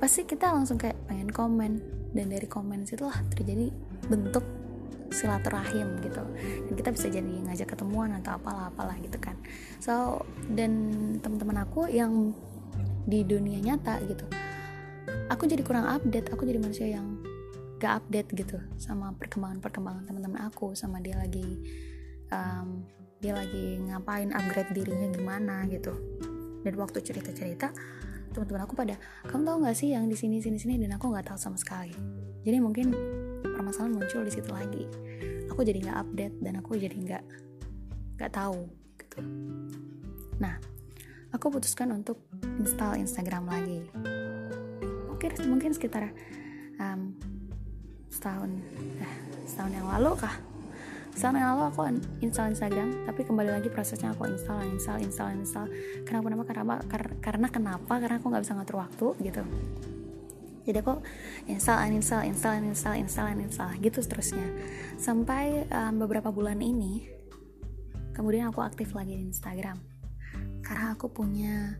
pasti 0.00 0.24
kita 0.24 0.48
langsung 0.48 0.80
kayak 0.80 0.96
pengen 1.04 1.28
komen. 1.28 2.00
Dan 2.08 2.32
dari 2.32 2.48
komen 2.48 2.88
situlah 2.88 3.20
terjadi 3.28 3.68
bentuk 4.08 4.40
silaturahim 5.12 6.00
gitu. 6.00 6.24
Dan 6.64 6.72
kita 6.72 6.88
bisa 6.88 7.12
jadi 7.12 7.34
ngajak 7.44 7.76
ketemuan 7.76 8.16
atau 8.16 8.40
apalah 8.40 8.72
apalah 8.72 8.96
gitu 8.96 9.20
kan. 9.20 9.36
So 9.76 10.24
dan 10.48 10.72
teman-teman 11.20 11.68
aku 11.68 11.84
yang 11.92 12.32
di 13.04 13.28
dunia 13.28 13.60
nyata 13.60 14.00
gitu 14.08 14.24
aku 15.28 15.44
jadi 15.48 15.62
kurang 15.64 15.86
update 15.88 16.32
aku 16.32 16.44
jadi 16.48 16.58
manusia 16.60 16.88
yang 16.88 17.17
gak 17.78 18.04
update 18.04 18.28
gitu 18.34 18.58
sama 18.76 19.14
perkembangan-perkembangan 19.16 20.04
teman-teman 20.06 20.50
aku 20.50 20.74
sama 20.74 20.98
dia 20.98 21.14
lagi 21.14 21.46
um, 22.34 22.82
dia 23.18 23.34
lagi 23.34 23.82
ngapain 23.82 24.30
upgrade 24.30 24.70
dirinya 24.74 25.10
gimana 25.10 25.66
gitu. 25.66 25.90
Dan 26.62 26.74
waktu 26.78 27.02
cerita-cerita 27.02 27.74
teman-teman 28.30 28.62
aku 28.62 28.74
pada 28.78 28.94
kamu 29.26 29.42
tahu 29.42 29.56
nggak 29.66 29.76
sih 29.78 29.88
yang 29.94 30.06
di 30.06 30.14
sini 30.14 30.38
sini 30.38 30.58
sini? 30.58 30.78
Dan 30.78 30.94
aku 30.94 31.10
nggak 31.10 31.34
tahu 31.34 31.38
sama 31.38 31.58
sekali. 31.58 31.94
Jadi 32.46 32.58
mungkin 32.62 32.94
permasalahan 33.42 33.94
muncul 33.94 34.22
di 34.22 34.32
situ 34.32 34.50
lagi. 34.50 34.84
Aku 35.50 35.66
jadi 35.66 35.82
nggak 35.82 35.98
update 35.98 36.34
dan 36.38 36.54
aku 36.62 36.78
jadi 36.78 36.94
nggak 36.94 37.24
nggak 38.18 38.32
tahu 38.34 38.70
gitu. 39.02 39.18
Nah 40.38 40.54
aku 41.34 41.50
putuskan 41.50 41.90
untuk 41.90 42.22
install 42.62 43.02
Instagram 43.02 43.50
lagi. 43.50 43.82
Mungkin 45.10 45.30
mungkin 45.50 45.70
sekitar 45.74 46.14
um, 46.78 47.07
setahun. 48.18 48.50
Eh, 48.98 49.14
setahun 49.46 49.72
yang 49.78 49.86
lalu 49.86 50.18
kah? 50.18 50.34
Setahun 51.14 51.38
yang 51.38 51.48
lalu 51.54 51.62
aku 51.70 51.80
install 52.18 52.50
Instagram 52.50 52.88
tapi 53.06 53.20
kembali 53.22 53.50
lagi 53.54 53.70
prosesnya 53.70 54.10
aku 54.10 54.26
install 54.26 54.66
install 54.74 54.98
install 55.02 55.30
install 55.38 55.66
kenapa 56.02 56.42
kenapa 56.42 56.82
karena 56.90 57.14
karena 57.22 57.46
kenapa? 57.46 57.94
Karena 58.02 58.16
aku 58.18 58.26
nggak 58.26 58.42
bisa 58.42 58.54
ngatur 58.58 58.76
waktu 58.82 59.06
gitu. 59.22 59.42
Jadi 60.66 60.78
aku 60.84 60.94
install 61.48 61.78
uninstall 61.88 62.22
install 62.26 62.54
uninstall 62.60 62.96
install 62.98 63.26
uninstall 63.34 63.70
gitu 63.78 63.98
seterusnya. 64.02 64.46
Sampai 64.98 65.64
um, 65.70 66.02
beberapa 66.02 66.34
bulan 66.34 66.58
ini 66.58 67.06
kemudian 68.14 68.50
aku 68.50 68.62
aktif 68.66 68.98
lagi 68.98 69.14
di 69.14 69.30
Instagram. 69.30 69.78
Karena 70.62 70.92
aku 70.92 71.06
punya 71.08 71.78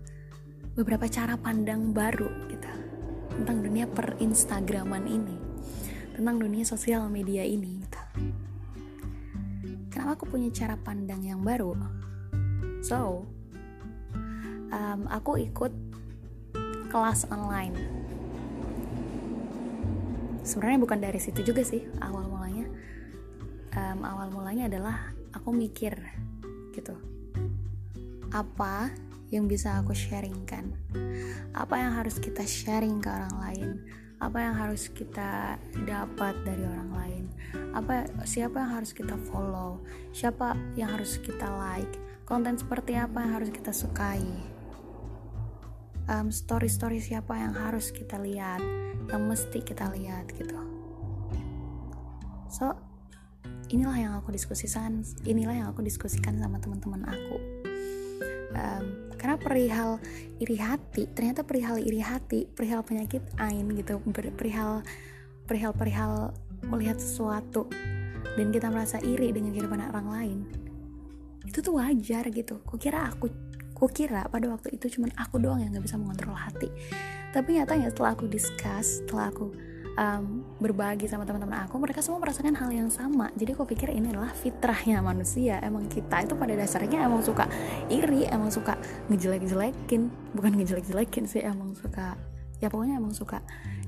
beberapa 0.74 1.10
cara 1.10 1.34
pandang 1.34 1.90
baru 1.90 2.30
gitu 2.50 2.70
tentang 3.38 3.62
dunia 3.62 3.86
per 3.86 4.18
Instagraman 4.18 5.06
ini 5.06 5.37
tentang 6.18 6.42
dunia 6.42 6.66
sosial 6.66 7.06
media 7.06 7.46
ini 7.46 7.78
gitu. 7.86 8.00
Kenapa 9.94 10.18
aku 10.18 10.34
punya 10.34 10.50
cara 10.50 10.74
pandang 10.74 11.22
yang 11.22 11.46
baru? 11.46 11.78
So, 12.82 13.22
um, 14.74 15.06
aku 15.06 15.38
ikut 15.46 15.70
kelas 16.90 17.30
online. 17.30 17.78
Sebenarnya 20.42 20.82
bukan 20.82 20.98
dari 20.98 21.22
situ 21.22 21.46
juga 21.46 21.62
sih 21.62 21.86
awal 22.02 22.26
mulanya. 22.26 22.66
Um, 23.78 24.02
awal 24.02 24.34
mulanya 24.34 24.66
adalah 24.66 25.14
aku 25.30 25.54
mikir 25.54 25.94
gitu. 26.74 26.98
Apa 28.34 28.90
yang 29.30 29.46
bisa 29.46 29.78
aku 29.78 29.94
sharingkan? 29.94 30.74
Apa 31.54 31.78
yang 31.78 31.94
harus 31.94 32.18
kita 32.18 32.42
sharing 32.42 32.98
ke 32.98 33.06
orang 33.06 33.34
lain? 33.38 33.70
Apa 34.18 34.38
yang 34.42 34.54
harus 34.58 34.90
kita 34.90 35.58
dapat 35.86 36.34
dari 36.42 36.62
orang 36.66 36.90
lain? 36.90 37.24
Apa 37.70 38.10
siapa 38.26 38.58
yang 38.58 38.82
harus 38.82 38.90
kita 38.90 39.14
follow? 39.30 39.78
Siapa 40.10 40.58
yang 40.74 40.90
harus 40.90 41.22
kita 41.22 41.46
like? 41.46 41.94
Konten 42.26 42.58
seperti 42.58 42.98
apa 42.98 43.22
yang 43.22 43.38
harus 43.38 43.50
kita 43.54 43.70
sukai? 43.70 44.22
Um, 46.10 46.34
story 46.34 46.66
story 46.66 46.98
siapa 46.98 47.38
yang 47.38 47.54
harus 47.54 47.94
kita 47.94 48.18
lihat? 48.18 48.58
Yang 49.06 49.22
mesti 49.22 49.58
kita 49.62 49.86
lihat 49.94 50.26
gitu. 50.34 50.58
So 52.50 52.74
inilah 53.70 53.96
yang 54.00 54.12
aku 54.16 54.32
diskusikan 54.32 55.04
inilah 55.28 55.52
yang 55.52 55.68
aku 55.70 55.84
diskusikan 55.84 56.40
sama 56.40 56.56
teman-teman 56.56 57.04
aku 57.04 57.36
um, 58.54 58.84
karena 59.18 59.36
perihal 59.36 59.90
iri 60.38 60.56
hati 60.56 61.10
ternyata 61.10 61.42
perihal 61.42 61.82
iri 61.82 61.98
hati 61.98 62.46
perihal 62.46 62.86
penyakit 62.86 63.20
ain 63.42 63.66
gitu 63.74 63.98
perihal 64.12 64.86
perihal 65.48 65.72
perihal 65.74 66.12
melihat 66.70 67.00
sesuatu 67.02 67.66
dan 68.38 68.54
kita 68.54 68.70
merasa 68.70 69.02
iri 69.02 69.34
dengan 69.34 69.50
kehidupan 69.50 69.82
orang 69.90 70.08
lain 70.08 70.40
itu 71.48 71.64
tuh 71.64 71.80
wajar 71.80 72.28
gitu. 72.28 72.60
Kok 72.62 72.78
kira 72.78 73.08
aku 73.08 73.32
kok 73.78 73.90
kira 73.94 74.26
pada 74.28 74.50
waktu 74.50 74.74
itu 74.74 74.98
cuman 74.98 75.14
aku 75.16 75.40
doang 75.40 75.64
yang 75.64 75.72
nggak 75.72 75.88
bisa 75.88 75.96
mengontrol 75.96 76.36
hati. 76.36 76.68
Tapi 77.32 77.56
nyatanya 77.56 77.88
setelah 77.88 78.12
aku 78.12 78.28
discuss 78.28 79.00
setelah 79.02 79.32
aku 79.32 79.48
um, 79.98 80.46
berbagi 80.62 81.10
sama 81.10 81.26
teman-teman 81.26 81.66
aku 81.66 81.74
mereka 81.82 81.98
semua 81.98 82.22
merasakan 82.22 82.54
hal 82.54 82.70
yang 82.70 82.88
sama. 82.88 83.34
Jadi 83.34 83.58
aku 83.58 83.66
pikir 83.66 83.90
ini 83.90 84.14
adalah 84.14 84.30
fitrahnya 84.30 85.02
manusia. 85.02 85.58
Emang 85.58 85.90
kita 85.90 86.22
itu 86.22 86.38
pada 86.38 86.54
dasarnya 86.54 87.04
emang 87.04 87.20
suka 87.26 87.50
iri 87.90 88.30
emang 88.30 88.48
suka 88.54 88.78
ngejelek-jelekin. 89.10 90.08
Bukan 90.32 90.52
ngejelek-jelekin 90.62 91.24
sih 91.26 91.42
emang 91.42 91.74
suka 91.74 92.14
ya 92.58 92.66
pokoknya 92.66 92.98
emang 92.98 93.14
suka 93.14 93.38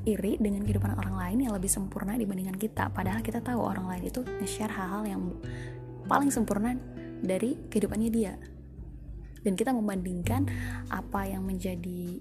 iri 0.06 0.38
dengan 0.38 0.62
kehidupan 0.62 0.94
orang 0.94 1.14
lain 1.18 1.38
yang 1.48 1.54
lebih 1.54 1.70
sempurna 1.70 2.18
dibandingkan 2.18 2.58
kita. 2.58 2.90
Padahal 2.90 3.22
kita 3.22 3.38
tahu 3.38 3.62
orang 3.62 3.86
lain 3.86 4.10
itu 4.10 4.26
nge-share 4.42 4.74
hal-hal 4.74 5.06
yang 5.06 5.22
paling 6.10 6.34
sempurna 6.34 6.74
dari 7.22 7.54
kehidupannya 7.70 8.10
dia. 8.10 8.34
Dan 9.40 9.56
kita 9.56 9.72
membandingkan 9.72 10.44
apa 10.92 11.24
yang 11.24 11.48
menjadi 11.48 12.20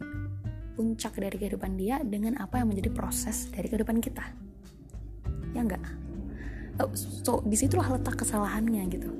puncak 0.80 1.20
dari 1.20 1.36
kehidupan 1.36 1.76
dia 1.76 2.00
dengan 2.00 2.40
apa 2.40 2.64
yang 2.64 2.72
menjadi 2.72 2.88
proses 2.96 3.52
dari 3.52 3.68
kehidupan 3.68 4.00
kita. 4.00 4.24
Ya 5.52 5.68
enggak? 5.68 5.84
Oh, 6.80 6.96
so 6.96 7.44
di 7.44 7.60
situlah 7.60 8.00
letak 8.00 8.24
kesalahannya 8.24 8.88
gitu. 8.88 9.12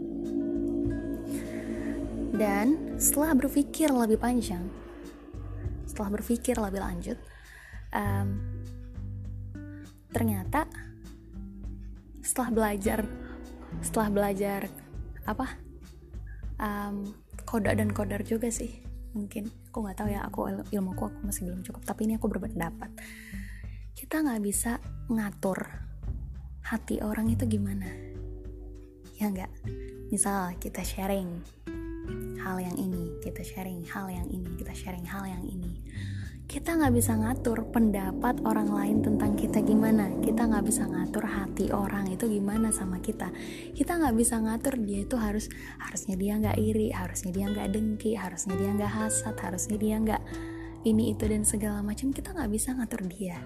Dan 2.32 2.96
setelah 2.96 3.36
berpikir 3.36 3.92
lebih 3.92 4.16
panjang 4.16 4.64
setelah 5.84 6.16
berpikir 6.16 6.56
lebih 6.56 6.80
lanjut 6.80 7.20
um, 7.92 8.40
ternyata 10.16 10.64
setelah 12.24 12.56
belajar 12.56 13.04
setelah 13.84 14.08
belajar 14.08 14.72
apa? 15.28 15.60
Um, 16.56 17.12
koda 17.44 17.76
dan 17.76 17.92
kodar 17.92 18.24
juga 18.24 18.48
sih 18.48 18.80
mungkin 19.12 19.52
aku 19.70 19.86
nggak 19.86 19.98
tahu 20.02 20.10
ya 20.10 20.26
aku 20.26 20.50
ilmuku 20.74 21.04
aku 21.06 21.20
masih 21.22 21.46
belum 21.46 21.62
cukup 21.62 21.82
tapi 21.86 22.10
ini 22.10 22.18
aku 22.18 22.26
berpendapat. 22.26 22.90
Kita 23.94 24.26
nggak 24.26 24.42
bisa 24.42 24.82
ngatur 25.14 25.60
hati 26.66 27.02
orang 27.06 27.30
itu 27.30 27.46
gimana. 27.46 27.86
Ya 29.22 29.30
nggak? 29.30 29.52
Misal 30.10 30.58
kita 30.58 30.82
sharing 30.82 31.30
hal 32.40 32.58
yang 32.58 32.78
ini 32.80 33.20
kita 33.20 33.44
sharing 33.44 33.84
hal 33.84 34.08
yang 34.08 34.26
ini 34.32 34.48
kita 34.56 34.72
sharing 34.72 35.04
hal 35.04 35.28
yang 35.28 35.44
ini 35.44 35.59
kita 36.50 36.82
nggak 36.82 36.98
bisa 36.98 37.14
ngatur 37.14 37.62
pendapat 37.70 38.42
orang 38.42 38.74
lain 38.74 39.06
tentang 39.06 39.38
kita 39.38 39.62
gimana. 39.62 40.10
Kita 40.18 40.50
nggak 40.50 40.66
bisa 40.66 40.90
ngatur 40.90 41.22
hati 41.30 41.70
orang 41.70 42.10
itu 42.10 42.26
gimana 42.26 42.74
sama 42.74 42.98
kita. 42.98 43.30
Kita 43.78 44.02
nggak 44.02 44.18
bisa 44.18 44.42
ngatur 44.42 44.82
dia 44.82 45.06
itu 45.06 45.14
harus 45.14 45.46
harusnya 45.78 46.18
dia 46.18 46.42
nggak 46.42 46.58
iri 46.58 46.90
harusnya 46.90 47.30
dia 47.30 47.46
nggak 47.54 47.70
dengki 47.70 48.18
harusnya 48.18 48.58
dia 48.58 48.74
nggak 48.74 48.90
hasad 48.90 49.38
harusnya 49.38 49.78
dia 49.78 49.96
nggak 50.02 50.22
ini 50.90 51.14
itu 51.14 51.30
dan 51.30 51.46
segala 51.46 51.86
macam. 51.86 52.10
Kita 52.10 52.34
nggak 52.34 52.50
bisa 52.50 52.74
ngatur 52.74 53.06
dia. 53.06 53.38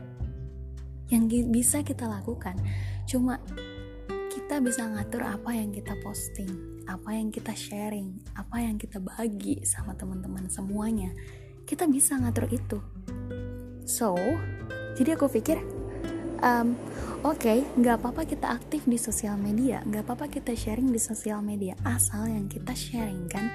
Yang 1.12 1.52
bisa 1.52 1.84
kita 1.84 2.08
lakukan 2.08 2.56
cuma 3.04 3.36
kita 4.32 4.64
bisa 4.64 4.88
ngatur 4.88 5.28
apa 5.28 5.52
yang 5.52 5.76
kita 5.76 5.92
posting 6.00 6.72
apa 6.88 7.16
yang 7.16 7.32
kita 7.32 7.52
sharing, 7.52 8.20
apa 8.36 8.60
yang 8.60 8.76
kita 8.76 9.00
bagi 9.00 9.64
sama 9.64 9.96
teman-teman 9.96 10.52
semuanya, 10.52 11.16
kita 11.64 11.88
bisa 11.88 12.20
ngatur 12.20 12.48
itu. 12.52 12.93
So, 13.84 14.16
jadi 14.96 15.20
aku 15.20 15.28
pikir, 15.28 15.60
um, 16.40 16.78
oke, 17.26 17.40
okay, 17.40 17.68
nggak 17.76 18.00
apa-apa 18.00 18.24
kita 18.24 18.48
aktif 18.56 18.88
di 18.88 18.96
sosial 18.96 19.36
media, 19.36 19.84
nggak 19.84 20.08
apa-apa 20.08 20.32
kita 20.32 20.56
sharing 20.56 20.90
di 20.90 21.02
sosial 21.02 21.44
media, 21.44 21.76
asal 21.84 22.26
yang 22.28 22.48
kita 22.48 22.72
sharing 22.72 23.28
kan 23.28 23.52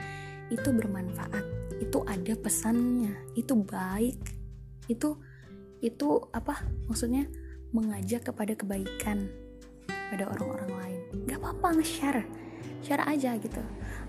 itu 0.49 0.69
bermanfaat, 0.69 1.45
itu 1.81 2.01
ada 2.05 2.35
pesannya, 2.37 3.15
itu 3.37 3.53
baik, 3.57 4.21
itu 4.89 5.17
itu 5.79 6.09
apa 6.35 6.67
maksudnya 6.91 7.31
mengajak 7.71 8.27
kepada 8.27 8.59
kebaikan 8.59 9.31
pada 9.87 10.25
orang-orang 10.33 10.71
lain. 10.73 11.01
Gak 11.29 11.39
apa-apa 11.41 11.79
nge-share 11.79 12.25
share 12.83 13.05
aja 13.07 13.35
gitu 13.39 13.63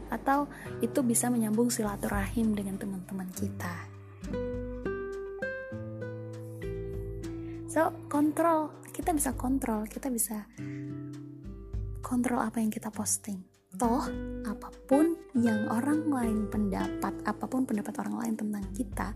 atau 0.10 0.50
itu 0.82 1.00
bisa 1.06 1.30
menyambung 1.30 1.70
silaturahim 1.70 2.58
dengan 2.58 2.82
teman-teman 2.82 3.30
kita 3.34 3.99
so 7.80 7.96
kontrol 8.12 8.76
kita 8.92 9.16
bisa 9.16 9.32
kontrol 9.40 9.88
kita 9.88 10.12
bisa 10.12 10.44
kontrol 12.04 12.44
apa 12.44 12.60
yang 12.60 12.68
kita 12.68 12.92
posting 12.92 13.40
toh 13.80 14.04
apa 14.44 14.68
pun 14.84 15.16
yang 15.32 15.64
orang 15.72 16.04
lain 16.12 16.52
pendapat 16.52 17.16
apa 17.24 17.48
pun 17.48 17.64
pendapat 17.64 17.96
orang 18.04 18.16
lain 18.20 18.36
tentang 18.36 18.68
kita 18.76 19.16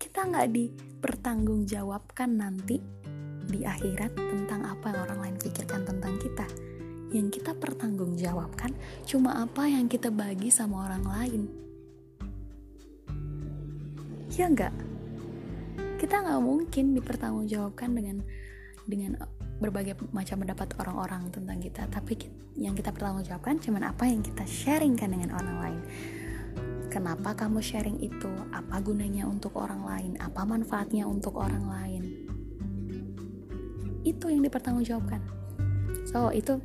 kita 0.00 0.16
nggak 0.16 0.48
dipertanggungjawabkan 0.56 2.30
nanti 2.32 2.80
di 3.52 3.68
akhirat 3.68 4.16
tentang 4.16 4.64
apa 4.64 4.88
yang 4.88 5.00
orang 5.04 5.18
lain 5.28 5.36
pikirkan 5.44 5.84
tentang 5.84 6.16
kita 6.16 6.48
yang 7.12 7.28
kita 7.28 7.52
pertanggungjawabkan 7.52 8.72
cuma 9.04 9.44
apa 9.44 9.68
yang 9.68 9.92
kita 9.92 10.08
bagi 10.08 10.48
sama 10.48 10.88
orang 10.88 11.04
lain. 11.04 11.42
Ya 14.34 14.50
enggak? 14.50 14.74
Kita 16.00 16.20
nggak 16.20 16.42
mungkin 16.42 16.94
dipertanggungjawabkan 16.98 17.90
dengan 17.94 18.16
dengan 18.84 19.16
berbagai 19.58 19.96
macam 20.12 20.44
pendapat 20.44 20.76
orang-orang 20.76 21.32
tentang 21.32 21.58
kita, 21.62 21.88
tapi 21.88 22.18
yang 22.58 22.76
kita 22.76 22.92
pertanggungjawabkan 22.92 23.56
cuma 23.62 23.80
apa 23.80 24.04
yang 24.04 24.20
kita 24.20 24.44
sharingkan 24.44 25.08
dengan 25.14 25.30
orang 25.34 25.56
lain. 25.62 25.80
Kenapa 26.92 27.34
kamu 27.34 27.58
sharing 27.58 27.98
itu? 27.98 28.30
Apa 28.54 28.78
gunanya 28.78 29.26
untuk 29.26 29.58
orang 29.58 29.82
lain? 29.82 30.12
Apa 30.22 30.46
manfaatnya 30.46 31.08
untuk 31.08 31.34
orang 31.40 31.66
lain? 31.66 32.02
Itu 34.06 34.30
yang 34.30 34.46
dipertanggungjawabkan. 34.46 35.18
So, 36.06 36.30
itu 36.30 36.60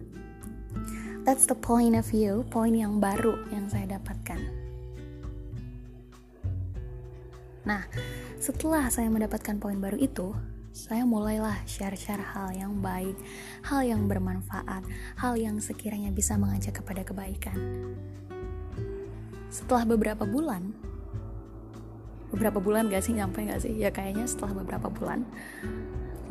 That's 1.29 1.45
the 1.45 1.53
point 1.53 1.93
of 1.93 2.09
view, 2.09 2.41
poin 2.49 2.73
yang 2.73 2.97
baru 2.97 3.37
yang 3.53 3.69
saya 3.69 3.99
dapatkan. 3.99 4.39
Nah, 7.69 7.85
setelah 8.39 8.87
saya 8.87 9.11
mendapatkan 9.11 9.59
poin 9.59 9.75
baru 9.83 9.99
itu, 9.99 10.31
saya 10.71 11.03
mulailah 11.03 11.59
share-share 11.67 12.23
hal 12.23 12.55
yang 12.55 12.79
baik, 12.79 13.19
hal 13.67 13.83
yang 13.83 14.07
bermanfaat, 14.07 14.87
hal 15.19 15.35
yang 15.35 15.59
sekiranya 15.59 16.07
bisa 16.15 16.39
mengajak 16.39 16.79
kepada 16.79 17.03
kebaikan. 17.03 17.59
Setelah 19.51 19.83
beberapa 19.83 20.23
bulan, 20.23 20.71
beberapa 22.31 22.63
bulan 22.63 22.87
gak 22.87 23.03
sih 23.03 23.11
nyampe 23.11 23.43
gak 23.43 23.59
sih? 23.59 23.75
Ya 23.75 23.91
kayaknya 23.91 24.23
setelah 24.23 24.63
beberapa 24.63 24.87
bulan 24.87 25.27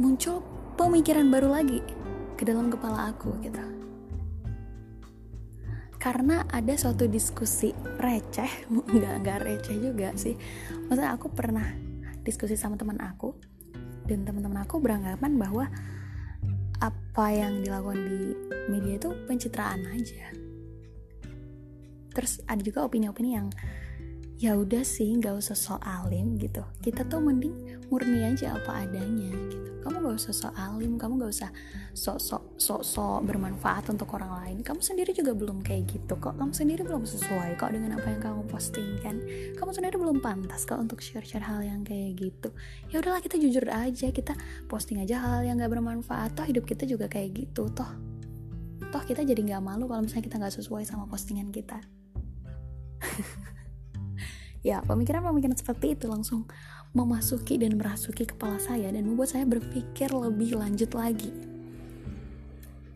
muncul 0.01 0.41
pemikiran 0.81 1.29
baru 1.29 1.53
lagi 1.61 1.85
ke 2.39 2.47
dalam 2.47 2.71
kepala 2.71 3.11
aku 3.11 3.35
gitu 3.43 3.59
karena 5.99 6.47
ada 6.55 6.79
suatu 6.79 7.11
diskusi 7.11 7.75
receh 7.99 8.71
nggak 8.95 9.15
nggak 9.27 9.39
receh 9.43 9.77
juga 9.77 10.15
sih 10.15 10.39
maksudnya 10.87 11.19
aku 11.19 11.27
pernah 11.35 11.88
diskusi 12.29 12.61
sama 12.61 12.77
teman 12.77 13.01
aku 13.01 13.33
dan 14.05 14.29
teman-teman 14.29 14.69
aku 14.69 14.77
beranggapan 14.85 15.41
bahwa 15.41 15.65
apa 16.79 17.27
yang 17.33 17.65
dilakukan 17.65 18.05
di 18.05 18.21
media 18.69 19.01
itu 19.01 19.11
pencitraan 19.25 19.89
aja. 19.89 20.29
Terus 22.13 22.45
ada 22.45 22.61
juga 22.61 22.85
opini-opini 22.85 23.35
yang 23.35 23.49
ya 24.39 24.55
udah 24.55 24.87
sih 24.87 25.11
nggak 25.19 25.41
usah 25.41 25.57
so 25.57 25.77
alim 25.83 26.37
gitu. 26.37 26.63
Kita 26.85 27.09
tuh 27.09 27.19
mending 27.25 27.89
murni 27.89 28.29
aja 28.29 28.55
apa 28.55 28.85
adanya 28.87 29.33
gitu. 29.49 29.81
Kamu 29.83 30.05
gak 30.05 30.17
usah 30.21 30.35
sok 30.37 30.55
alim 30.59 31.01
kamu 31.01 31.25
gak 31.25 31.33
usah 31.33 31.51
sok 31.97 32.19
sok 32.21 32.38
sok 32.59 32.83
sok 32.83 33.23
bermanfaat 33.23 33.87
untuk 33.95 34.11
orang 34.19 34.35
lain. 34.43 34.57
Kamu 34.67 34.83
sendiri 34.83 35.15
juga 35.15 35.31
belum 35.31 35.63
kayak 35.63 35.95
gitu 35.95 36.19
kok. 36.19 36.35
Kamu 36.35 36.51
sendiri 36.51 36.83
belum 36.83 37.07
sesuai 37.07 37.55
kok 37.55 37.71
dengan 37.71 37.95
apa 37.95 38.11
yang 38.11 38.19
kamu 38.19 38.43
postingkan 38.51 39.17
kamu 39.55 39.71
sendiri 39.71 39.95
belum 39.95 40.19
pantas 40.19 40.67
kok 40.67 40.79
untuk 40.83 40.99
share 40.99 41.23
share 41.23 41.47
hal 41.47 41.63
yang 41.63 41.87
kayak 41.87 42.19
gitu. 42.19 42.51
Ya 42.91 42.99
udahlah 42.99 43.23
kita 43.23 43.39
jujur 43.39 43.63
aja 43.71 44.11
kita 44.11 44.35
posting 44.67 44.99
aja 44.99 45.23
hal 45.23 45.47
yang 45.47 45.63
gak 45.63 45.71
bermanfaat. 45.71 46.35
Toh 46.35 46.45
hidup 46.45 46.67
kita 46.67 46.83
juga 46.83 47.07
kayak 47.07 47.47
gitu 47.47 47.71
toh. 47.71 47.91
Toh 48.91 49.03
kita 49.07 49.23
jadi 49.23 49.39
nggak 49.39 49.63
malu 49.63 49.87
kalau 49.87 50.03
misalnya 50.03 50.27
kita 50.27 50.37
nggak 50.43 50.55
sesuai 50.59 50.83
sama 50.83 51.07
postingan 51.07 51.55
kita. 51.55 51.79
Ya 54.67 54.83
pemikiran-pemikiran 54.83 55.55
seperti 55.55 55.95
itu 55.95 56.11
langsung 56.11 56.51
memasuki 56.91 57.63
dan 57.63 57.79
merasuki 57.79 58.27
kepala 58.27 58.59
saya 58.59 58.91
dan 58.91 59.07
membuat 59.07 59.31
saya 59.31 59.47
berpikir 59.47 60.11
lebih 60.11 60.59
lanjut 60.59 60.91
lagi. 60.99 61.31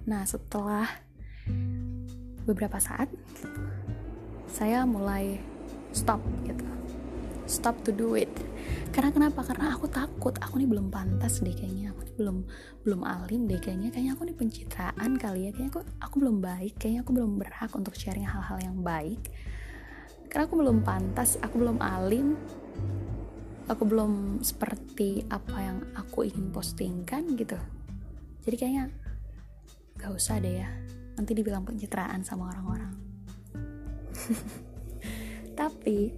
Nah, 0.08 0.22
setelah 0.26 0.88
beberapa 2.42 2.78
saat 2.82 3.10
saya 4.50 4.82
mulai 4.84 5.38
stop 5.94 6.20
gitu. 6.46 6.66
Stop 7.46 7.82
to 7.84 7.90
do 7.92 8.14
it. 8.16 8.30
Karena 8.94 9.10
kenapa? 9.12 9.42
Karena 9.44 9.74
aku 9.74 9.88
takut 9.88 10.32
aku 10.38 10.60
nih 10.60 10.68
belum 10.68 10.88
pantas 10.88 11.42
deh 11.42 11.52
kayaknya. 11.52 11.92
Aku 11.92 12.06
nih 12.06 12.14
belum 12.16 12.36
belum 12.86 13.00
alim 13.02 13.50
deh 13.50 13.60
kayaknya. 13.60 13.90
Kayaknya 13.90 14.12
aku 14.14 14.22
nih 14.28 14.36
pencitraan 14.36 15.10
kali 15.18 15.40
ya. 15.48 15.50
Kayaknya 15.52 15.70
aku 15.72 15.80
aku 16.00 16.14
belum 16.22 16.36
baik. 16.40 16.74
Kayaknya 16.78 17.00
aku 17.02 17.10
belum 17.12 17.32
berhak 17.40 17.70
untuk 17.74 17.94
sharing 17.98 18.28
hal-hal 18.28 18.58
yang 18.62 18.78
baik. 18.80 19.20
Karena 20.32 20.48
aku 20.48 20.56
belum 20.56 20.80
pantas, 20.80 21.36
aku 21.44 21.60
belum 21.60 21.76
alim, 21.76 22.40
aku 23.70 23.82
belum 23.86 24.42
seperti 24.42 25.22
apa 25.30 25.56
yang 25.62 25.78
aku 25.94 26.26
ingin 26.26 26.50
postingkan 26.50 27.24
gitu 27.38 27.58
jadi 28.42 28.56
kayaknya 28.58 28.84
gak 30.02 30.10
usah 30.10 30.42
deh 30.42 30.66
ya. 30.66 30.68
Nanti 31.14 31.30
dibilang 31.38 31.62
pencitraan 31.62 32.26
sama 32.26 32.50
orang-orang. 32.50 32.92
Tapi 35.60 36.10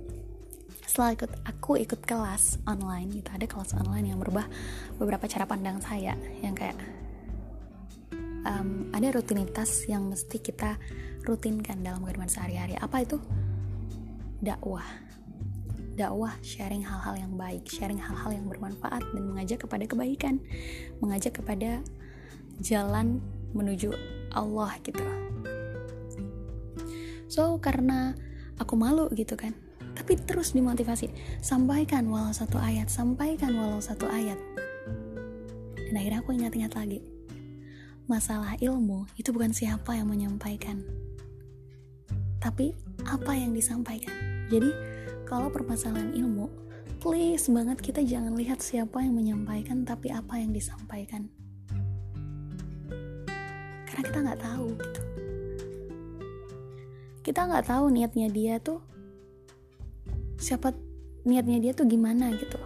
setelah 0.88 1.12
ikut 1.12 1.32
aku 1.44 1.76
ikut 1.84 2.00
kelas 2.08 2.64
online 2.64 3.20
gitu. 3.20 3.28
Ada 3.28 3.44
kelas 3.44 3.76
online 3.76 4.14
yang 4.14 4.18
merubah 4.24 4.48
beberapa 4.96 5.28
cara 5.28 5.44
pandang 5.44 5.84
saya. 5.84 6.16
Yang 6.40 6.54
kayak 6.64 6.76
um, 8.48 8.88
ada 8.94 9.12
rutinitas 9.12 9.84
yang 9.84 10.08
mesti 10.08 10.40
kita 10.40 10.80
rutinkan 11.28 11.84
dalam 11.84 12.00
kehidupan 12.04 12.30
sehari-hari. 12.30 12.78
Apa 12.80 13.04
itu? 13.04 13.20
Dakwah. 14.40 14.86
Dakwah 15.98 16.36
sharing 16.40 16.86
hal-hal 16.86 17.20
yang 17.20 17.34
baik. 17.34 17.68
Sharing 17.68 18.00
hal-hal 18.00 18.32
yang 18.32 18.46
bermanfaat 18.48 19.02
dan 19.12 19.22
mengajak 19.28 19.66
kepada 19.66 19.84
kebaikan. 19.84 20.40
Mengajak 21.04 21.42
kepada 21.42 21.84
jalan 22.62 23.18
menuju 23.54 23.94
Allah 24.34 24.74
gitu. 24.82 25.00
So 27.30 27.56
karena 27.62 28.12
aku 28.60 28.76
malu 28.76 29.08
gitu 29.14 29.34
kan 29.38 29.54
tapi 29.94 30.18
terus 30.18 30.52
dimotivasi. 30.52 31.08
Sampaikan 31.38 32.10
walau 32.10 32.34
satu 32.34 32.58
ayat 32.58 32.90
sampaikan 32.90 33.54
walau 33.54 33.78
satu 33.78 34.10
ayat. 34.10 34.36
Dan 35.88 35.94
akhirnya 35.94 36.20
aku 36.20 36.34
ingat-ingat 36.34 36.74
lagi 36.74 37.14
masalah 38.04 38.52
ilmu 38.60 39.08
itu 39.16 39.32
bukan 39.32 39.56
siapa 39.56 39.96
yang 39.96 40.12
menyampaikan 40.12 40.84
tapi 42.36 42.76
apa 43.08 43.32
yang 43.32 43.56
disampaikan. 43.56 44.12
Jadi 44.52 44.68
kalau 45.24 45.48
permasalahan 45.48 46.12
ilmu 46.12 46.52
please 47.00 47.48
banget 47.48 47.80
kita 47.80 48.04
jangan 48.04 48.36
lihat 48.36 48.60
siapa 48.60 49.00
yang 49.00 49.16
menyampaikan 49.16 49.88
tapi 49.88 50.12
apa 50.12 50.36
yang 50.36 50.52
disampaikan 50.52 51.32
karena 53.94 54.02
kita 54.11 54.18
nggak 54.26 54.42
tahu. 54.42 54.68
Gitu 54.74 55.00
kita 57.24 57.40
nggak 57.48 57.64
tahu 57.64 57.88
niatnya 57.88 58.28
dia 58.28 58.61
tuh 58.61 58.85
siapa 60.37 60.76
niatnya 61.24 61.57
dia 61.57 61.72
tuh 61.72 61.88
gimana 61.88 62.28
gitu. 62.37 62.61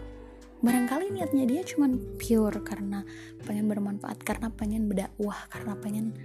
Barangkali 0.59 1.15
niatnya 1.15 1.47
dia 1.47 1.63
cuman 1.63 2.19
pure 2.19 2.59
karena 2.67 3.07
pengen 3.47 3.71
bermanfaat 3.71 4.19
karena 4.27 4.51
pengen 4.51 4.91
berdakwah 4.91 5.47
karena 5.47 5.79
pengen 5.79 6.19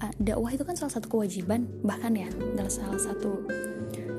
uh, 0.00 0.08
dakwah 0.16 0.48
itu 0.56 0.64
kan 0.64 0.72
salah 0.72 0.96
satu 0.96 1.12
kewajiban 1.12 1.68
bahkan 1.84 2.16
ya 2.16 2.32
adalah 2.32 2.72
salah 2.72 2.96
satu 2.96 3.44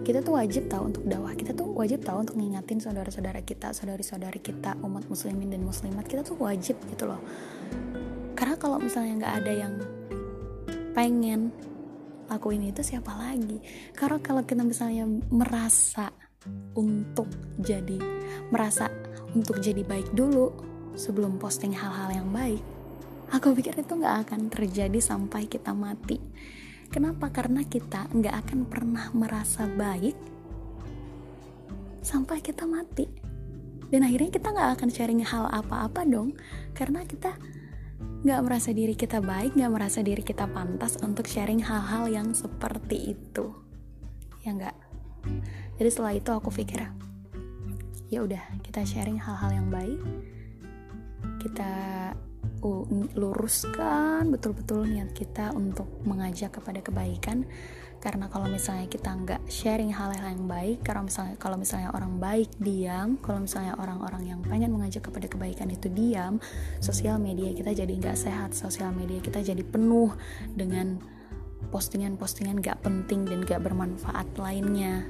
kita 0.06 0.22
tuh 0.22 0.38
wajib 0.38 0.70
tahu 0.70 0.94
untuk 0.94 1.04
dakwah. 1.04 1.34
Kita 1.34 1.52
tuh 1.58 1.74
wajib 1.74 2.06
tahu 2.06 2.24
untuk 2.24 2.38
ngingatin 2.38 2.78
saudara-saudara 2.80 3.42
kita 3.42 3.74
saudari-saudari 3.74 4.40
kita 4.40 4.78
umat 4.86 5.10
muslimin 5.10 5.50
dan 5.50 5.66
muslimat. 5.66 6.06
Kita 6.06 6.22
tuh 6.22 6.38
wajib 6.40 6.78
gitu 6.94 7.10
loh. 7.10 7.20
Karena 8.38 8.56
kalau 8.56 8.78
misalnya 8.80 9.20
nggak 9.20 9.34
ada 9.44 9.52
yang 9.52 9.74
pengen 10.98 11.54
lakuin 12.26 12.66
itu 12.66 12.82
siapa 12.82 13.14
lagi 13.14 13.62
karena 13.94 14.18
kalau 14.18 14.42
kita 14.42 14.66
misalnya 14.66 15.06
merasa 15.30 16.10
untuk 16.74 17.30
jadi 17.62 18.02
merasa 18.50 18.90
untuk 19.38 19.62
jadi 19.62 19.86
baik 19.86 20.18
dulu 20.18 20.50
sebelum 20.98 21.38
posting 21.38 21.78
hal-hal 21.78 22.10
yang 22.10 22.34
baik 22.34 22.66
aku 23.30 23.54
pikir 23.54 23.78
itu 23.78 23.94
nggak 23.94 24.26
akan 24.26 24.50
terjadi 24.50 24.98
sampai 24.98 25.46
kita 25.46 25.78
mati 25.78 26.18
Kenapa? 26.88 27.28
Karena 27.32 27.68
kita 27.68 28.08
nggak 28.16 28.36
akan 28.48 28.60
pernah 28.68 29.12
merasa 29.12 29.68
baik 29.68 30.16
sampai 32.00 32.40
kita 32.40 32.64
mati. 32.64 33.08
Dan 33.88 34.04
akhirnya 34.04 34.32
kita 34.32 34.52
nggak 34.52 34.72
akan 34.80 34.90
sharing 34.92 35.24
hal 35.24 35.48
apa-apa 35.52 36.04
dong, 36.08 36.36
karena 36.76 37.04
kita 37.08 37.36
nggak 38.28 38.44
merasa 38.44 38.76
diri 38.76 38.92
kita 38.92 39.24
baik, 39.24 39.56
nggak 39.56 39.72
merasa 39.72 40.04
diri 40.04 40.20
kita 40.20 40.52
pantas 40.52 41.00
untuk 41.00 41.24
sharing 41.32 41.63
hal-hal 41.63 42.12
yang 42.12 42.36
seperti 42.36 43.16
itu. 43.16 43.56
Ya 44.44 44.52
nggak. 44.52 44.76
Jadi 45.80 45.88
setelah 45.88 46.12
itu 46.12 46.28
aku 46.36 46.52
pikir, 46.52 46.84
ya 48.12 48.20
udah 48.28 48.44
kita 48.68 48.84
sharing 48.84 49.16
hal-hal 49.16 49.56
yang 49.56 49.72
baik, 49.72 49.96
kita 51.40 51.72
luruskan 53.16 54.30
betul-betul 54.34 54.88
niat 54.88 55.12
kita 55.14 55.54
untuk 55.56 55.88
mengajak 56.04 56.58
kepada 56.60 56.82
kebaikan. 56.84 57.46
Karena 57.98 58.30
kalau 58.30 58.46
misalnya 58.46 58.86
kita 58.86 59.10
nggak 59.10 59.50
sharing 59.50 59.90
hal-hal 59.90 60.22
yang 60.22 60.46
baik 60.46 60.86
karena 60.86 61.10
misalnya 61.10 61.36
kalau 61.42 61.58
misalnya 61.58 61.90
orang 61.98 62.22
baik 62.22 62.54
diam 62.62 63.18
kalau 63.26 63.42
misalnya 63.42 63.74
orang-orang 63.74 64.22
yang 64.22 64.40
pengen 64.46 64.70
mengajak 64.70 65.02
kepada 65.10 65.26
kebaikan 65.26 65.66
itu 65.74 65.90
diam 65.90 66.38
sosial 66.78 67.18
media 67.18 67.50
kita 67.58 67.74
jadi 67.74 67.90
nggak 67.90 68.14
sehat 68.14 68.54
sosial 68.54 68.94
media 68.94 69.18
kita 69.18 69.42
jadi 69.42 69.66
penuh 69.66 70.14
dengan 70.54 71.02
postingan-postingan 71.70 72.64
gak 72.64 72.80
penting 72.86 73.28
dan 73.28 73.44
gak 73.44 73.66
bermanfaat 73.66 74.28
lainnya. 74.40 75.04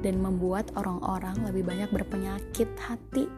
Dan 0.00 0.20
membuat 0.20 0.72
orang-orang 0.76 1.36
lebih 1.44 1.64
banyak 1.68 1.92
berpenyakit 1.92 2.68
hati 2.80 3.28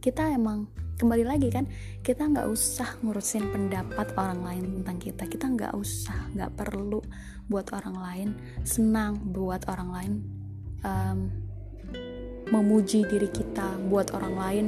kita 0.00 0.32
emang 0.32 0.64
kembali 0.96 1.24
lagi 1.28 1.48
kan 1.52 1.68
kita 2.00 2.24
nggak 2.28 2.48
usah 2.48 2.96
ngurusin 3.04 3.52
pendapat 3.52 4.16
orang 4.16 4.40
lain 4.40 4.64
tentang 4.80 4.96
kita. 4.96 5.22
Kita 5.28 5.46
nggak 5.52 5.72
usah 5.76 6.32
nggak 6.32 6.52
perlu 6.56 7.00
buat 7.52 7.68
orang 7.76 7.96
lain 8.00 8.28
senang 8.64 9.20
buat 9.32 9.68
orang 9.68 9.90
lain 9.92 10.12
um, 10.84 11.18
memuji 12.48 13.04
diri 13.06 13.28
kita 13.28 13.76
buat 13.92 14.10
orang 14.16 14.34
lain 14.34 14.66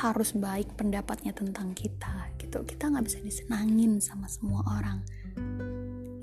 harus 0.00 0.34
baik 0.34 0.72
pendapatnya 0.74 1.36
tentang 1.36 1.76
kita 1.76 2.32
gitu. 2.40 2.64
Kita 2.64 2.88
nggak 2.88 3.04
bisa 3.04 3.20
disenangin 3.20 4.00
sama 4.00 4.24
semua 4.26 4.64
orang. 4.66 5.04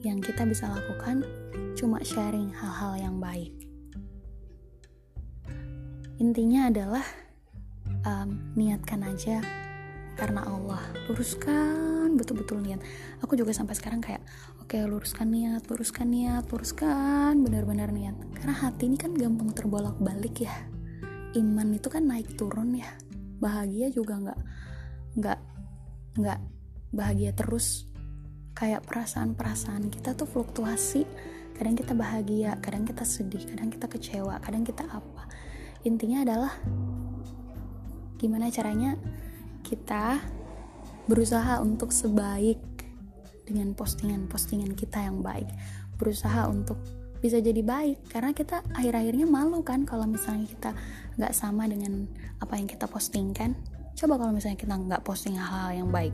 Yang 0.02 0.34
kita 0.34 0.44
bisa 0.50 0.66
lakukan 0.74 1.22
cuma 1.78 2.02
sharing 2.02 2.50
hal-hal 2.50 2.98
yang 2.98 3.16
baik. 3.22 3.54
Intinya 6.20 6.68
adalah 6.68 7.06
um, 8.10 8.30
niatkan 8.58 9.06
aja 9.06 9.42
karena 10.18 10.44
Allah. 10.44 10.82
Luruskan 11.08 12.18
betul-betul 12.18 12.60
niat. 12.60 12.82
Aku 13.24 13.38
juga 13.38 13.54
sampai 13.56 13.78
sekarang 13.78 14.02
kayak 14.04 14.20
oke 14.60 14.76
okay, 14.76 14.84
luruskan 14.84 15.32
niat 15.32 15.64
luruskan 15.70 16.10
niat 16.12 16.44
luruskan. 16.50 17.40
Benar-benar 17.40 17.94
niat. 17.94 18.18
Karena 18.36 18.56
hati 18.58 18.90
ini 18.90 18.98
kan 18.98 19.16
gampang 19.16 19.54
terbolak-balik 19.54 20.44
ya. 20.44 20.56
Iman 21.38 21.72
itu 21.78 21.88
kan 21.88 22.10
naik 22.10 22.36
turun 22.36 22.76
ya. 22.76 22.90
Bahagia 23.40 23.94
juga 23.94 24.20
nggak 24.20 24.40
nggak 25.22 25.40
nggak 26.20 26.40
bahagia 26.92 27.32
terus. 27.32 27.88
Kayak 28.58 28.84
perasaan-perasaan 28.90 29.88
kita 29.88 30.18
tuh 30.20 30.28
fluktuasi. 30.28 31.08
Kadang 31.56 31.76
kita 31.80 31.96
bahagia 31.96 32.60
kadang 32.60 32.84
kita 32.84 33.04
sedih 33.04 33.44
kadang 33.48 33.72
kita 33.72 33.88
kecewa 33.88 34.36
kadang 34.44 34.68
kita 34.68 34.84
apa. 34.84 35.32
Intinya 35.88 36.28
adalah 36.28 36.60
gimana 38.20 38.52
caranya 38.52 39.00
kita 39.64 40.20
berusaha 41.08 41.64
untuk 41.64 41.96
sebaik 41.96 42.60
dengan 43.48 43.74
postingan-postingan 43.74 44.76
kita 44.76 45.08
yang 45.08 45.24
baik. 45.24 45.48
Berusaha 45.96 46.46
untuk 46.52 46.78
bisa 47.20 47.40
jadi 47.40 47.64
baik 47.64 48.12
karena 48.12 48.32
kita 48.32 48.64
akhir-akhirnya 48.76 49.28
malu 49.28 49.60
kan 49.64 49.84
kalau 49.84 50.08
misalnya 50.08 50.48
kita 50.48 50.72
nggak 51.20 51.34
sama 51.34 51.66
dengan 51.66 52.06
apa 52.44 52.60
yang 52.60 52.68
kita 52.68 52.86
postingkan. 52.86 53.56
Coba 53.96 54.20
kalau 54.20 54.36
misalnya 54.36 54.60
kita 54.60 54.76
nggak 54.76 55.02
posting 55.02 55.40
hal-hal 55.40 55.84
yang 55.84 55.90
baik 55.90 56.14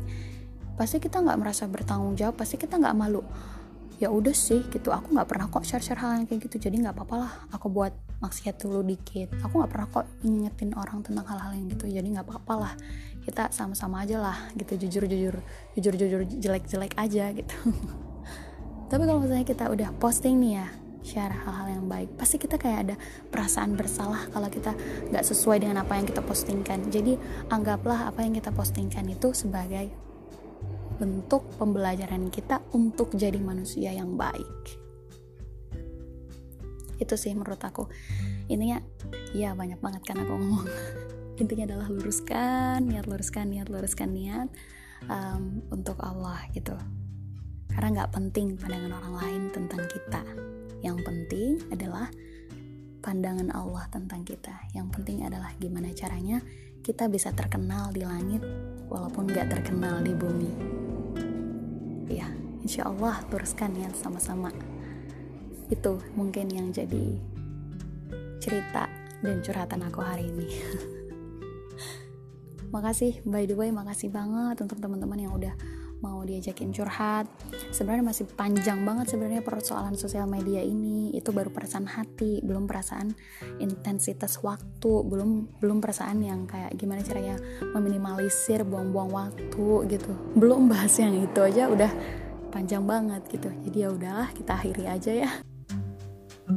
pasti 0.76 1.00
kita 1.00 1.24
nggak 1.24 1.40
merasa 1.40 1.64
bertanggung 1.72 2.20
jawab 2.20 2.36
pasti 2.36 2.60
kita 2.60 2.76
nggak 2.78 2.96
malu. 2.96 3.24
Ya 3.96 4.12
udah 4.12 4.36
sih 4.36 4.60
gitu 4.68 4.92
aku 4.92 5.16
nggak 5.16 5.28
pernah 5.28 5.48
kok 5.48 5.64
share 5.64 5.80
share 5.80 6.00
hal 6.00 6.20
yang 6.20 6.28
kayak 6.28 6.52
gitu 6.52 6.68
jadi 6.68 6.76
nggak 6.84 6.96
apa-apa 7.00 7.16
lah. 7.16 7.32
Aku 7.56 7.72
buat 7.72 7.96
maksiat 8.24 8.56
dulu 8.62 8.82
dikit. 8.86 9.32
Aku 9.44 9.60
nggak 9.60 9.72
pernah 9.72 9.88
kok 9.92 10.06
ngingetin 10.24 10.72
orang 10.76 11.04
tentang 11.04 11.26
hal-hal 11.28 11.52
yang 11.56 11.68
gitu 11.72 11.86
jadi 11.90 12.08
nggak 12.08 12.26
apa-apa 12.28 12.54
lah. 12.56 12.74
Kita 13.26 13.50
sama-sama 13.52 14.06
aja 14.06 14.22
lah 14.22 14.38
gitu. 14.56 14.78
Jujur 14.88 15.04
jujur 15.10 15.36
jujur 15.76 15.94
jujur 15.98 16.22
jelek 16.40 16.64
jelek 16.70 16.94
aja 16.96 17.32
gitu. 17.36 17.56
Tapi 18.92 19.04
kalau 19.04 19.20
misalnya 19.20 19.48
kita 19.48 19.66
udah 19.68 19.90
posting 19.98 20.38
nih 20.40 20.54
ya 20.62 20.68
share 21.06 21.34
hal-hal 21.34 21.70
yang 21.70 21.86
baik 21.86 22.18
pasti 22.18 22.42
kita 22.42 22.58
kayak 22.58 22.80
ada 22.90 22.96
perasaan 23.30 23.78
bersalah 23.78 24.26
kalau 24.34 24.50
kita 24.50 24.74
nggak 25.14 25.22
sesuai 25.22 25.62
dengan 25.62 25.84
apa 25.84 25.98
yang 25.98 26.06
kita 26.06 26.22
postingkan. 26.22 26.90
Jadi 26.90 27.18
anggaplah 27.50 28.10
apa 28.10 28.26
yang 28.26 28.34
kita 28.34 28.50
postingkan 28.54 29.06
itu 29.10 29.34
sebagai 29.34 29.90
bentuk 30.96 31.44
pembelajaran 31.60 32.32
kita 32.32 32.64
untuk 32.72 33.12
jadi 33.14 33.38
manusia 33.38 33.92
yang 33.92 34.16
baik 34.16 34.85
itu 37.02 37.16
sih 37.20 37.32
menurut 37.36 37.60
aku. 37.60 37.88
Intinya 38.48 38.80
ya 39.34 39.58
banyak 39.58 39.80
banget 39.82 40.02
kan 40.06 40.22
aku 40.22 40.34
ngomong. 40.36 40.66
Intinya 41.42 41.68
adalah 41.68 41.88
luruskan 41.92 42.88
niat 42.88 43.06
luruskan 43.12 43.52
niat 43.52 43.68
luruskan 43.68 44.10
niat 44.16 44.48
um, 45.12 45.60
untuk 45.72 46.00
Allah 46.00 46.40
gitu. 46.56 46.76
Karena 47.72 48.04
nggak 48.04 48.12
penting 48.16 48.56
pandangan 48.56 48.94
orang 49.04 49.16
lain 49.20 49.42
tentang 49.52 49.84
kita. 49.92 50.22
Yang 50.80 50.98
penting 51.04 51.52
adalah 51.76 52.08
pandangan 53.04 53.52
Allah 53.52 53.84
tentang 53.92 54.24
kita. 54.24 54.56
Yang 54.72 54.88
penting 54.96 55.28
adalah 55.28 55.52
gimana 55.60 55.92
caranya 55.92 56.40
kita 56.86 57.10
bisa 57.12 57.34
terkenal 57.34 57.92
di 57.92 58.06
langit 58.06 58.46
walaupun 58.88 59.28
nggak 59.28 59.52
terkenal 59.52 60.00
di 60.00 60.14
bumi. 60.16 60.52
Ya 62.08 62.32
insya 62.64 62.88
Allah 62.88 63.20
luruskan 63.28 63.76
niat 63.76 63.98
sama-sama 63.98 64.54
itu 65.70 65.98
mungkin 66.14 66.50
yang 66.54 66.70
jadi 66.70 67.18
cerita 68.38 68.86
dan 69.26 69.42
curhatan 69.42 69.82
aku 69.90 70.00
hari 70.06 70.30
ini. 70.30 70.48
Makasih 72.76 73.24
by 73.24 73.48
the 73.48 73.56
way 73.56 73.72
makasih 73.72 74.12
banget 74.12 74.60
untuk 74.60 74.84
teman-teman 74.84 75.16
yang 75.16 75.34
udah 75.34 75.56
mau 76.04 76.22
diajakin 76.22 76.76
curhat. 76.76 77.26
Sebenarnya 77.72 78.06
masih 78.06 78.28
panjang 78.30 78.84
banget 78.84 79.16
sebenarnya 79.16 79.42
persoalan 79.42 79.96
sosial 79.96 80.28
media 80.28 80.60
ini. 80.60 81.16
Itu 81.16 81.32
baru 81.32 81.50
perasaan 81.50 81.88
hati 81.88 82.44
belum 82.44 82.68
perasaan 82.68 83.16
intensitas 83.64 84.44
waktu 84.44 84.92
belum 85.08 85.62
belum 85.64 85.80
perasaan 85.80 86.20
yang 86.22 86.46
kayak 86.46 86.76
gimana 86.76 87.02
caranya 87.02 87.40
meminimalisir 87.74 88.68
buang-buang 88.68 89.10
waktu 89.10 89.68
gitu. 89.90 90.12
Belum 90.36 90.68
bahas 90.68 90.94
yang 91.00 91.16
itu 91.16 91.40
aja 91.42 91.72
udah 91.72 91.90
panjang 92.52 92.84
banget 92.84 93.24
gitu. 93.32 93.50
Jadi 93.66 93.78
ya 93.82 93.90
udahlah 93.90 94.30
kita 94.36 94.52
akhiri 94.60 94.86
aja 94.86 95.14
ya 95.16 95.32
Stop 96.46 96.54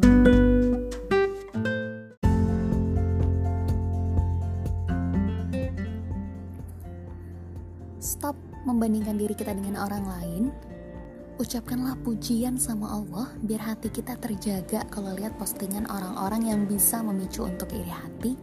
membandingkan 8.68 9.16
diri 9.16 9.32
kita 9.32 9.56
dengan 9.56 9.80
orang 9.80 10.04
lain. 10.04 10.52
Ucapkanlah 11.40 11.96
pujian 12.04 12.60
sama 12.60 13.00
Allah 13.00 13.32
biar 13.40 13.64
hati 13.64 13.88
kita 13.88 14.20
terjaga 14.20 14.84
kalau 14.92 15.16
lihat 15.16 15.40
postingan 15.40 15.88
orang-orang 15.88 16.52
yang 16.52 16.60
bisa 16.68 17.00
memicu 17.00 17.48
untuk 17.48 17.72
iri 17.72 17.88
hati. 17.88 18.36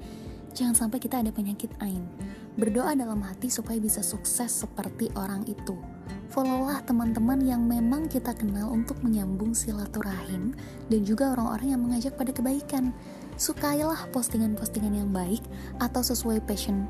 Jangan 0.58 0.74
sampai 0.74 0.98
kita 0.98 1.22
ada 1.22 1.30
penyakit 1.30 1.70
ain. 1.78 2.10
Berdoa 2.58 2.98
dalam 2.98 3.22
hati 3.22 3.54
supaya 3.54 3.78
bisa 3.78 4.02
sukses 4.02 4.50
seperti 4.50 5.14
orang 5.14 5.46
itu. 5.46 5.78
Followlah 6.30 6.84
teman-teman 6.84 7.40
yang 7.48 7.64
memang 7.64 8.12
kita 8.12 8.36
kenal 8.36 8.68
untuk 8.68 9.00
menyambung 9.00 9.56
silaturahim 9.56 10.52
dan 10.92 11.02
juga 11.08 11.32
orang-orang 11.32 11.68
yang 11.72 11.82
mengajak 11.82 12.20
pada 12.20 12.36
kebaikan. 12.36 12.92
Sukailah 13.40 14.12
postingan-postingan 14.12 15.00
yang 15.00 15.10
baik 15.16 15.44
atau 15.80 16.04
sesuai 16.04 16.44
passion 16.44 16.88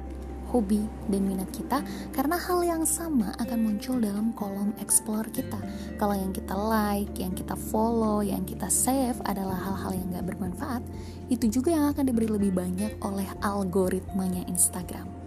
hobi 0.49 0.85
dan 1.09 1.25
minat 1.25 1.49
kita 1.51 1.81
karena 2.13 2.37
hal 2.37 2.61
yang 2.63 2.83
sama 2.85 3.33
akan 3.41 3.59
muncul 3.65 3.97
dalam 3.97 4.31
kolom 4.37 4.71
explore 4.77 5.25
kita 5.33 5.57
kalau 5.97 6.13
yang 6.13 6.31
kita 6.31 6.53
like, 6.53 7.11
yang 7.17 7.33
kita 7.33 7.57
follow, 7.57 8.21
yang 8.21 8.45
kita 8.45 8.69
save 8.69 9.17
adalah 9.25 9.57
hal-hal 9.57 9.97
yang 9.97 10.07
gak 10.15 10.25
bermanfaat 10.31 10.81
itu 11.27 11.49
juga 11.49 11.73
yang 11.73 11.91
akan 11.91 12.07
diberi 12.07 12.29
lebih 12.29 12.53
banyak 12.53 12.93
oleh 13.01 13.25
algoritmanya 13.41 14.45
Instagram 14.45 15.25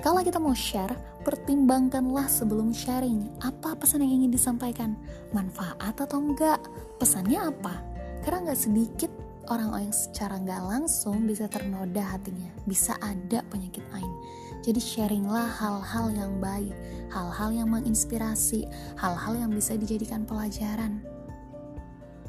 kalau 0.00 0.24
kita 0.24 0.40
mau 0.40 0.56
share, 0.56 0.96
pertimbangkanlah 1.20 2.26
sebelum 2.26 2.72
sharing 2.72 3.28
apa 3.44 3.76
pesan 3.76 4.04
yang 4.04 4.22
ingin 4.24 4.32
disampaikan, 4.32 4.96
manfaat 5.36 5.96
atau 5.96 6.20
enggak, 6.20 6.60
pesannya 6.96 7.38
apa. 7.38 7.84
Karena 8.24 8.50
nggak 8.50 8.60
sedikit 8.60 9.12
orang-orang 9.48 9.90
yang 9.90 9.96
secara 9.96 10.34
nggak 10.38 10.62
langsung 10.64 11.26
bisa 11.26 11.50
ternoda 11.50 12.04
hatinya, 12.04 12.48
bisa 12.64 12.96
ada 13.02 13.42
penyakit 13.50 13.82
ain. 13.92 14.12
Jadi 14.60 14.80
sharinglah 14.80 15.48
hal-hal 15.56 16.12
yang 16.12 16.36
baik, 16.36 16.72
hal-hal 17.08 17.50
yang 17.50 17.68
menginspirasi, 17.72 18.68
hal-hal 19.00 19.34
yang 19.36 19.50
bisa 19.50 19.72
dijadikan 19.74 20.28
pelajaran. 20.28 21.00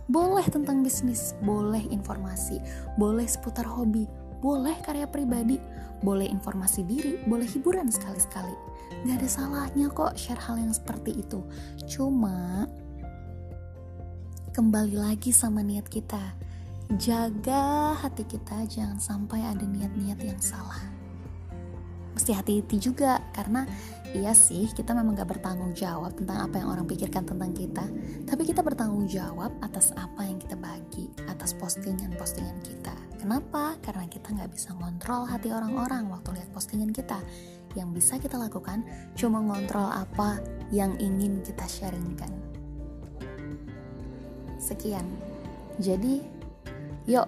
Boleh 0.08 0.44
tentang 0.48 0.84
bisnis, 0.84 1.36
boleh 1.44 1.84
informasi, 1.92 2.60
boleh 2.96 3.28
seputar 3.28 3.64
hobi, 3.68 4.08
boleh 4.40 4.76
karya 4.84 5.08
pribadi, 5.08 5.60
boleh 6.02 6.26
informasi 6.28 6.84
diri, 6.84 7.22
boleh 7.30 7.46
hiburan 7.46 7.88
sekali-sekali. 7.88 8.71
Gak 9.02 9.18
ada 9.18 9.30
salahnya 9.30 9.88
kok 9.90 10.14
share 10.14 10.40
hal 10.40 10.62
yang 10.62 10.74
seperti 10.76 11.24
itu. 11.24 11.42
Cuma 11.90 12.70
kembali 14.52 15.00
lagi 15.00 15.34
sama 15.34 15.64
niat 15.66 15.88
kita. 15.88 16.22
Jaga 17.00 17.96
hati 17.96 18.28
kita 18.28 18.68
jangan 18.68 19.00
sampai 19.00 19.42
ada 19.48 19.64
niat-niat 19.64 20.20
yang 20.20 20.42
salah. 20.44 20.84
Mesti 22.12 22.36
hati-hati 22.36 22.78
juga 22.78 23.24
karena 23.32 23.64
iya 24.12 24.36
sih 24.36 24.68
kita 24.76 24.92
memang 24.92 25.16
gak 25.16 25.40
bertanggung 25.40 25.72
jawab 25.72 26.12
tentang 26.14 26.52
apa 26.52 26.60
yang 26.60 26.70
orang 26.70 26.86
pikirkan 26.86 27.24
tentang 27.24 27.56
kita. 27.56 27.88
Tapi 28.28 28.44
kita 28.44 28.60
bertanggung 28.62 29.08
jawab 29.08 29.56
atas 29.64 29.96
apa 29.96 30.28
yang 30.28 30.38
kita 30.38 30.60
bagi 30.60 31.08
atas 31.32 31.56
postingan-postingan 31.56 32.60
kita. 32.62 32.94
Kenapa? 33.18 33.78
karena 33.82 34.06
kita 34.10 34.34
gak 34.34 34.52
bisa 34.54 34.74
ngontrol 34.78 35.26
hati 35.26 35.50
orang-orang 35.50 36.10
waktu 36.10 36.38
lihat 36.38 36.50
postingan 36.54 36.94
kita 36.94 37.18
yang 37.78 37.96
bisa 37.96 38.20
kita 38.20 38.36
lakukan 38.36 38.84
cuma 39.16 39.40
ngontrol 39.40 39.88
apa 39.88 40.40
yang 40.72 40.96
ingin 41.00 41.44
kita 41.44 41.64
sharingkan. 41.68 42.32
Sekian. 44.62 45.08
Jadi 45.82 46.42
Yuk, 47.10 47.26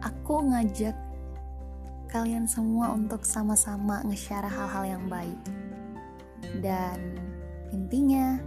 aku 0.00 0.40
ngajak 0.48 0.96
kalian 2.08 2.48
semua 2.48 2.96
untuk 2.96 3.20
sama-sama 3.20 4.00
nge-share 4.00 4.48
hal-hal 4.48 4.96
yang 4.96 5.04
baik. 5.12 5.36
Dan 6.64 7.20
intinya, 7.68 8.40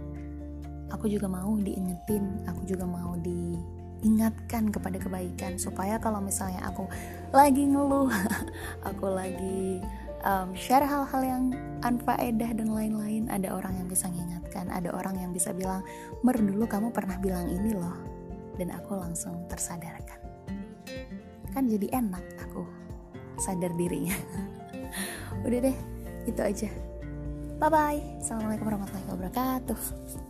aku 0.90 1.06
juga 1.06 1.30
mau 1.30 1.54
diingetin, 1.54 2.42
aku 2.50 2.66
juga 2.66 2.82
mau 2.90 3.14
diingatkan 3.22 4.74
kepada 4.74 4.98
kebaikan 4.98 5.54
supaya 5.62 5.94
kalau 6.02 6.18
misalnya 6.18 6.66
aku 6.66 6.90
lagi 7.30 7.70
ngeluh, 7.70 8.10
aku 8.90 9.06
lagi 9.14 9.78
um, 10.22 10.54
share 10.54 10.86
hal-hal 10.86 11.22
yang 11.22 11.44
anfaedah 11.82 12.50
dan 12.54 12.70
lain-lain, 12.70 13.26
ada 13.30 13.54
orang 13.54 13.78
yang 13.78 13.88
bisa 13.90 14.06
mengingatkan, 14.10 14.70
ada 14.70 14.94
orang 14.94 15.18
yang 15.18 15.30
bisa 15.34 15.50
bilang, 15.54 15.82
"Mer, 16.22 16.38
dulu 16.38 16.64
kamu 16.66 16.94
pernah 16.94 17.18
bilang 17.18 17.46
ini 17.50 17.74
loh." 17.74 18.12
dan 18.56 18.68
aku 18.72 18.96
langsung 18.96 19.48
tersadarkan. 19.48 20.20
Kan 21.52 21.68
jadi 21.68 21.92
enak 21.92 22.24
aku 22.48 22.64
sadar 23.40 23.72
dirinya. 23.76 24.16
Udah 25.46 25.58
deh 25.68 25.76
itu 26.28 26.40
aja. 26.40 26.70
Bye 27.62 27.70
bye 27.70 28.02
assalamualaikum 28.18 28.66
warahmatullahi 28.66 29.06
wabarakatuh 29.06 30.21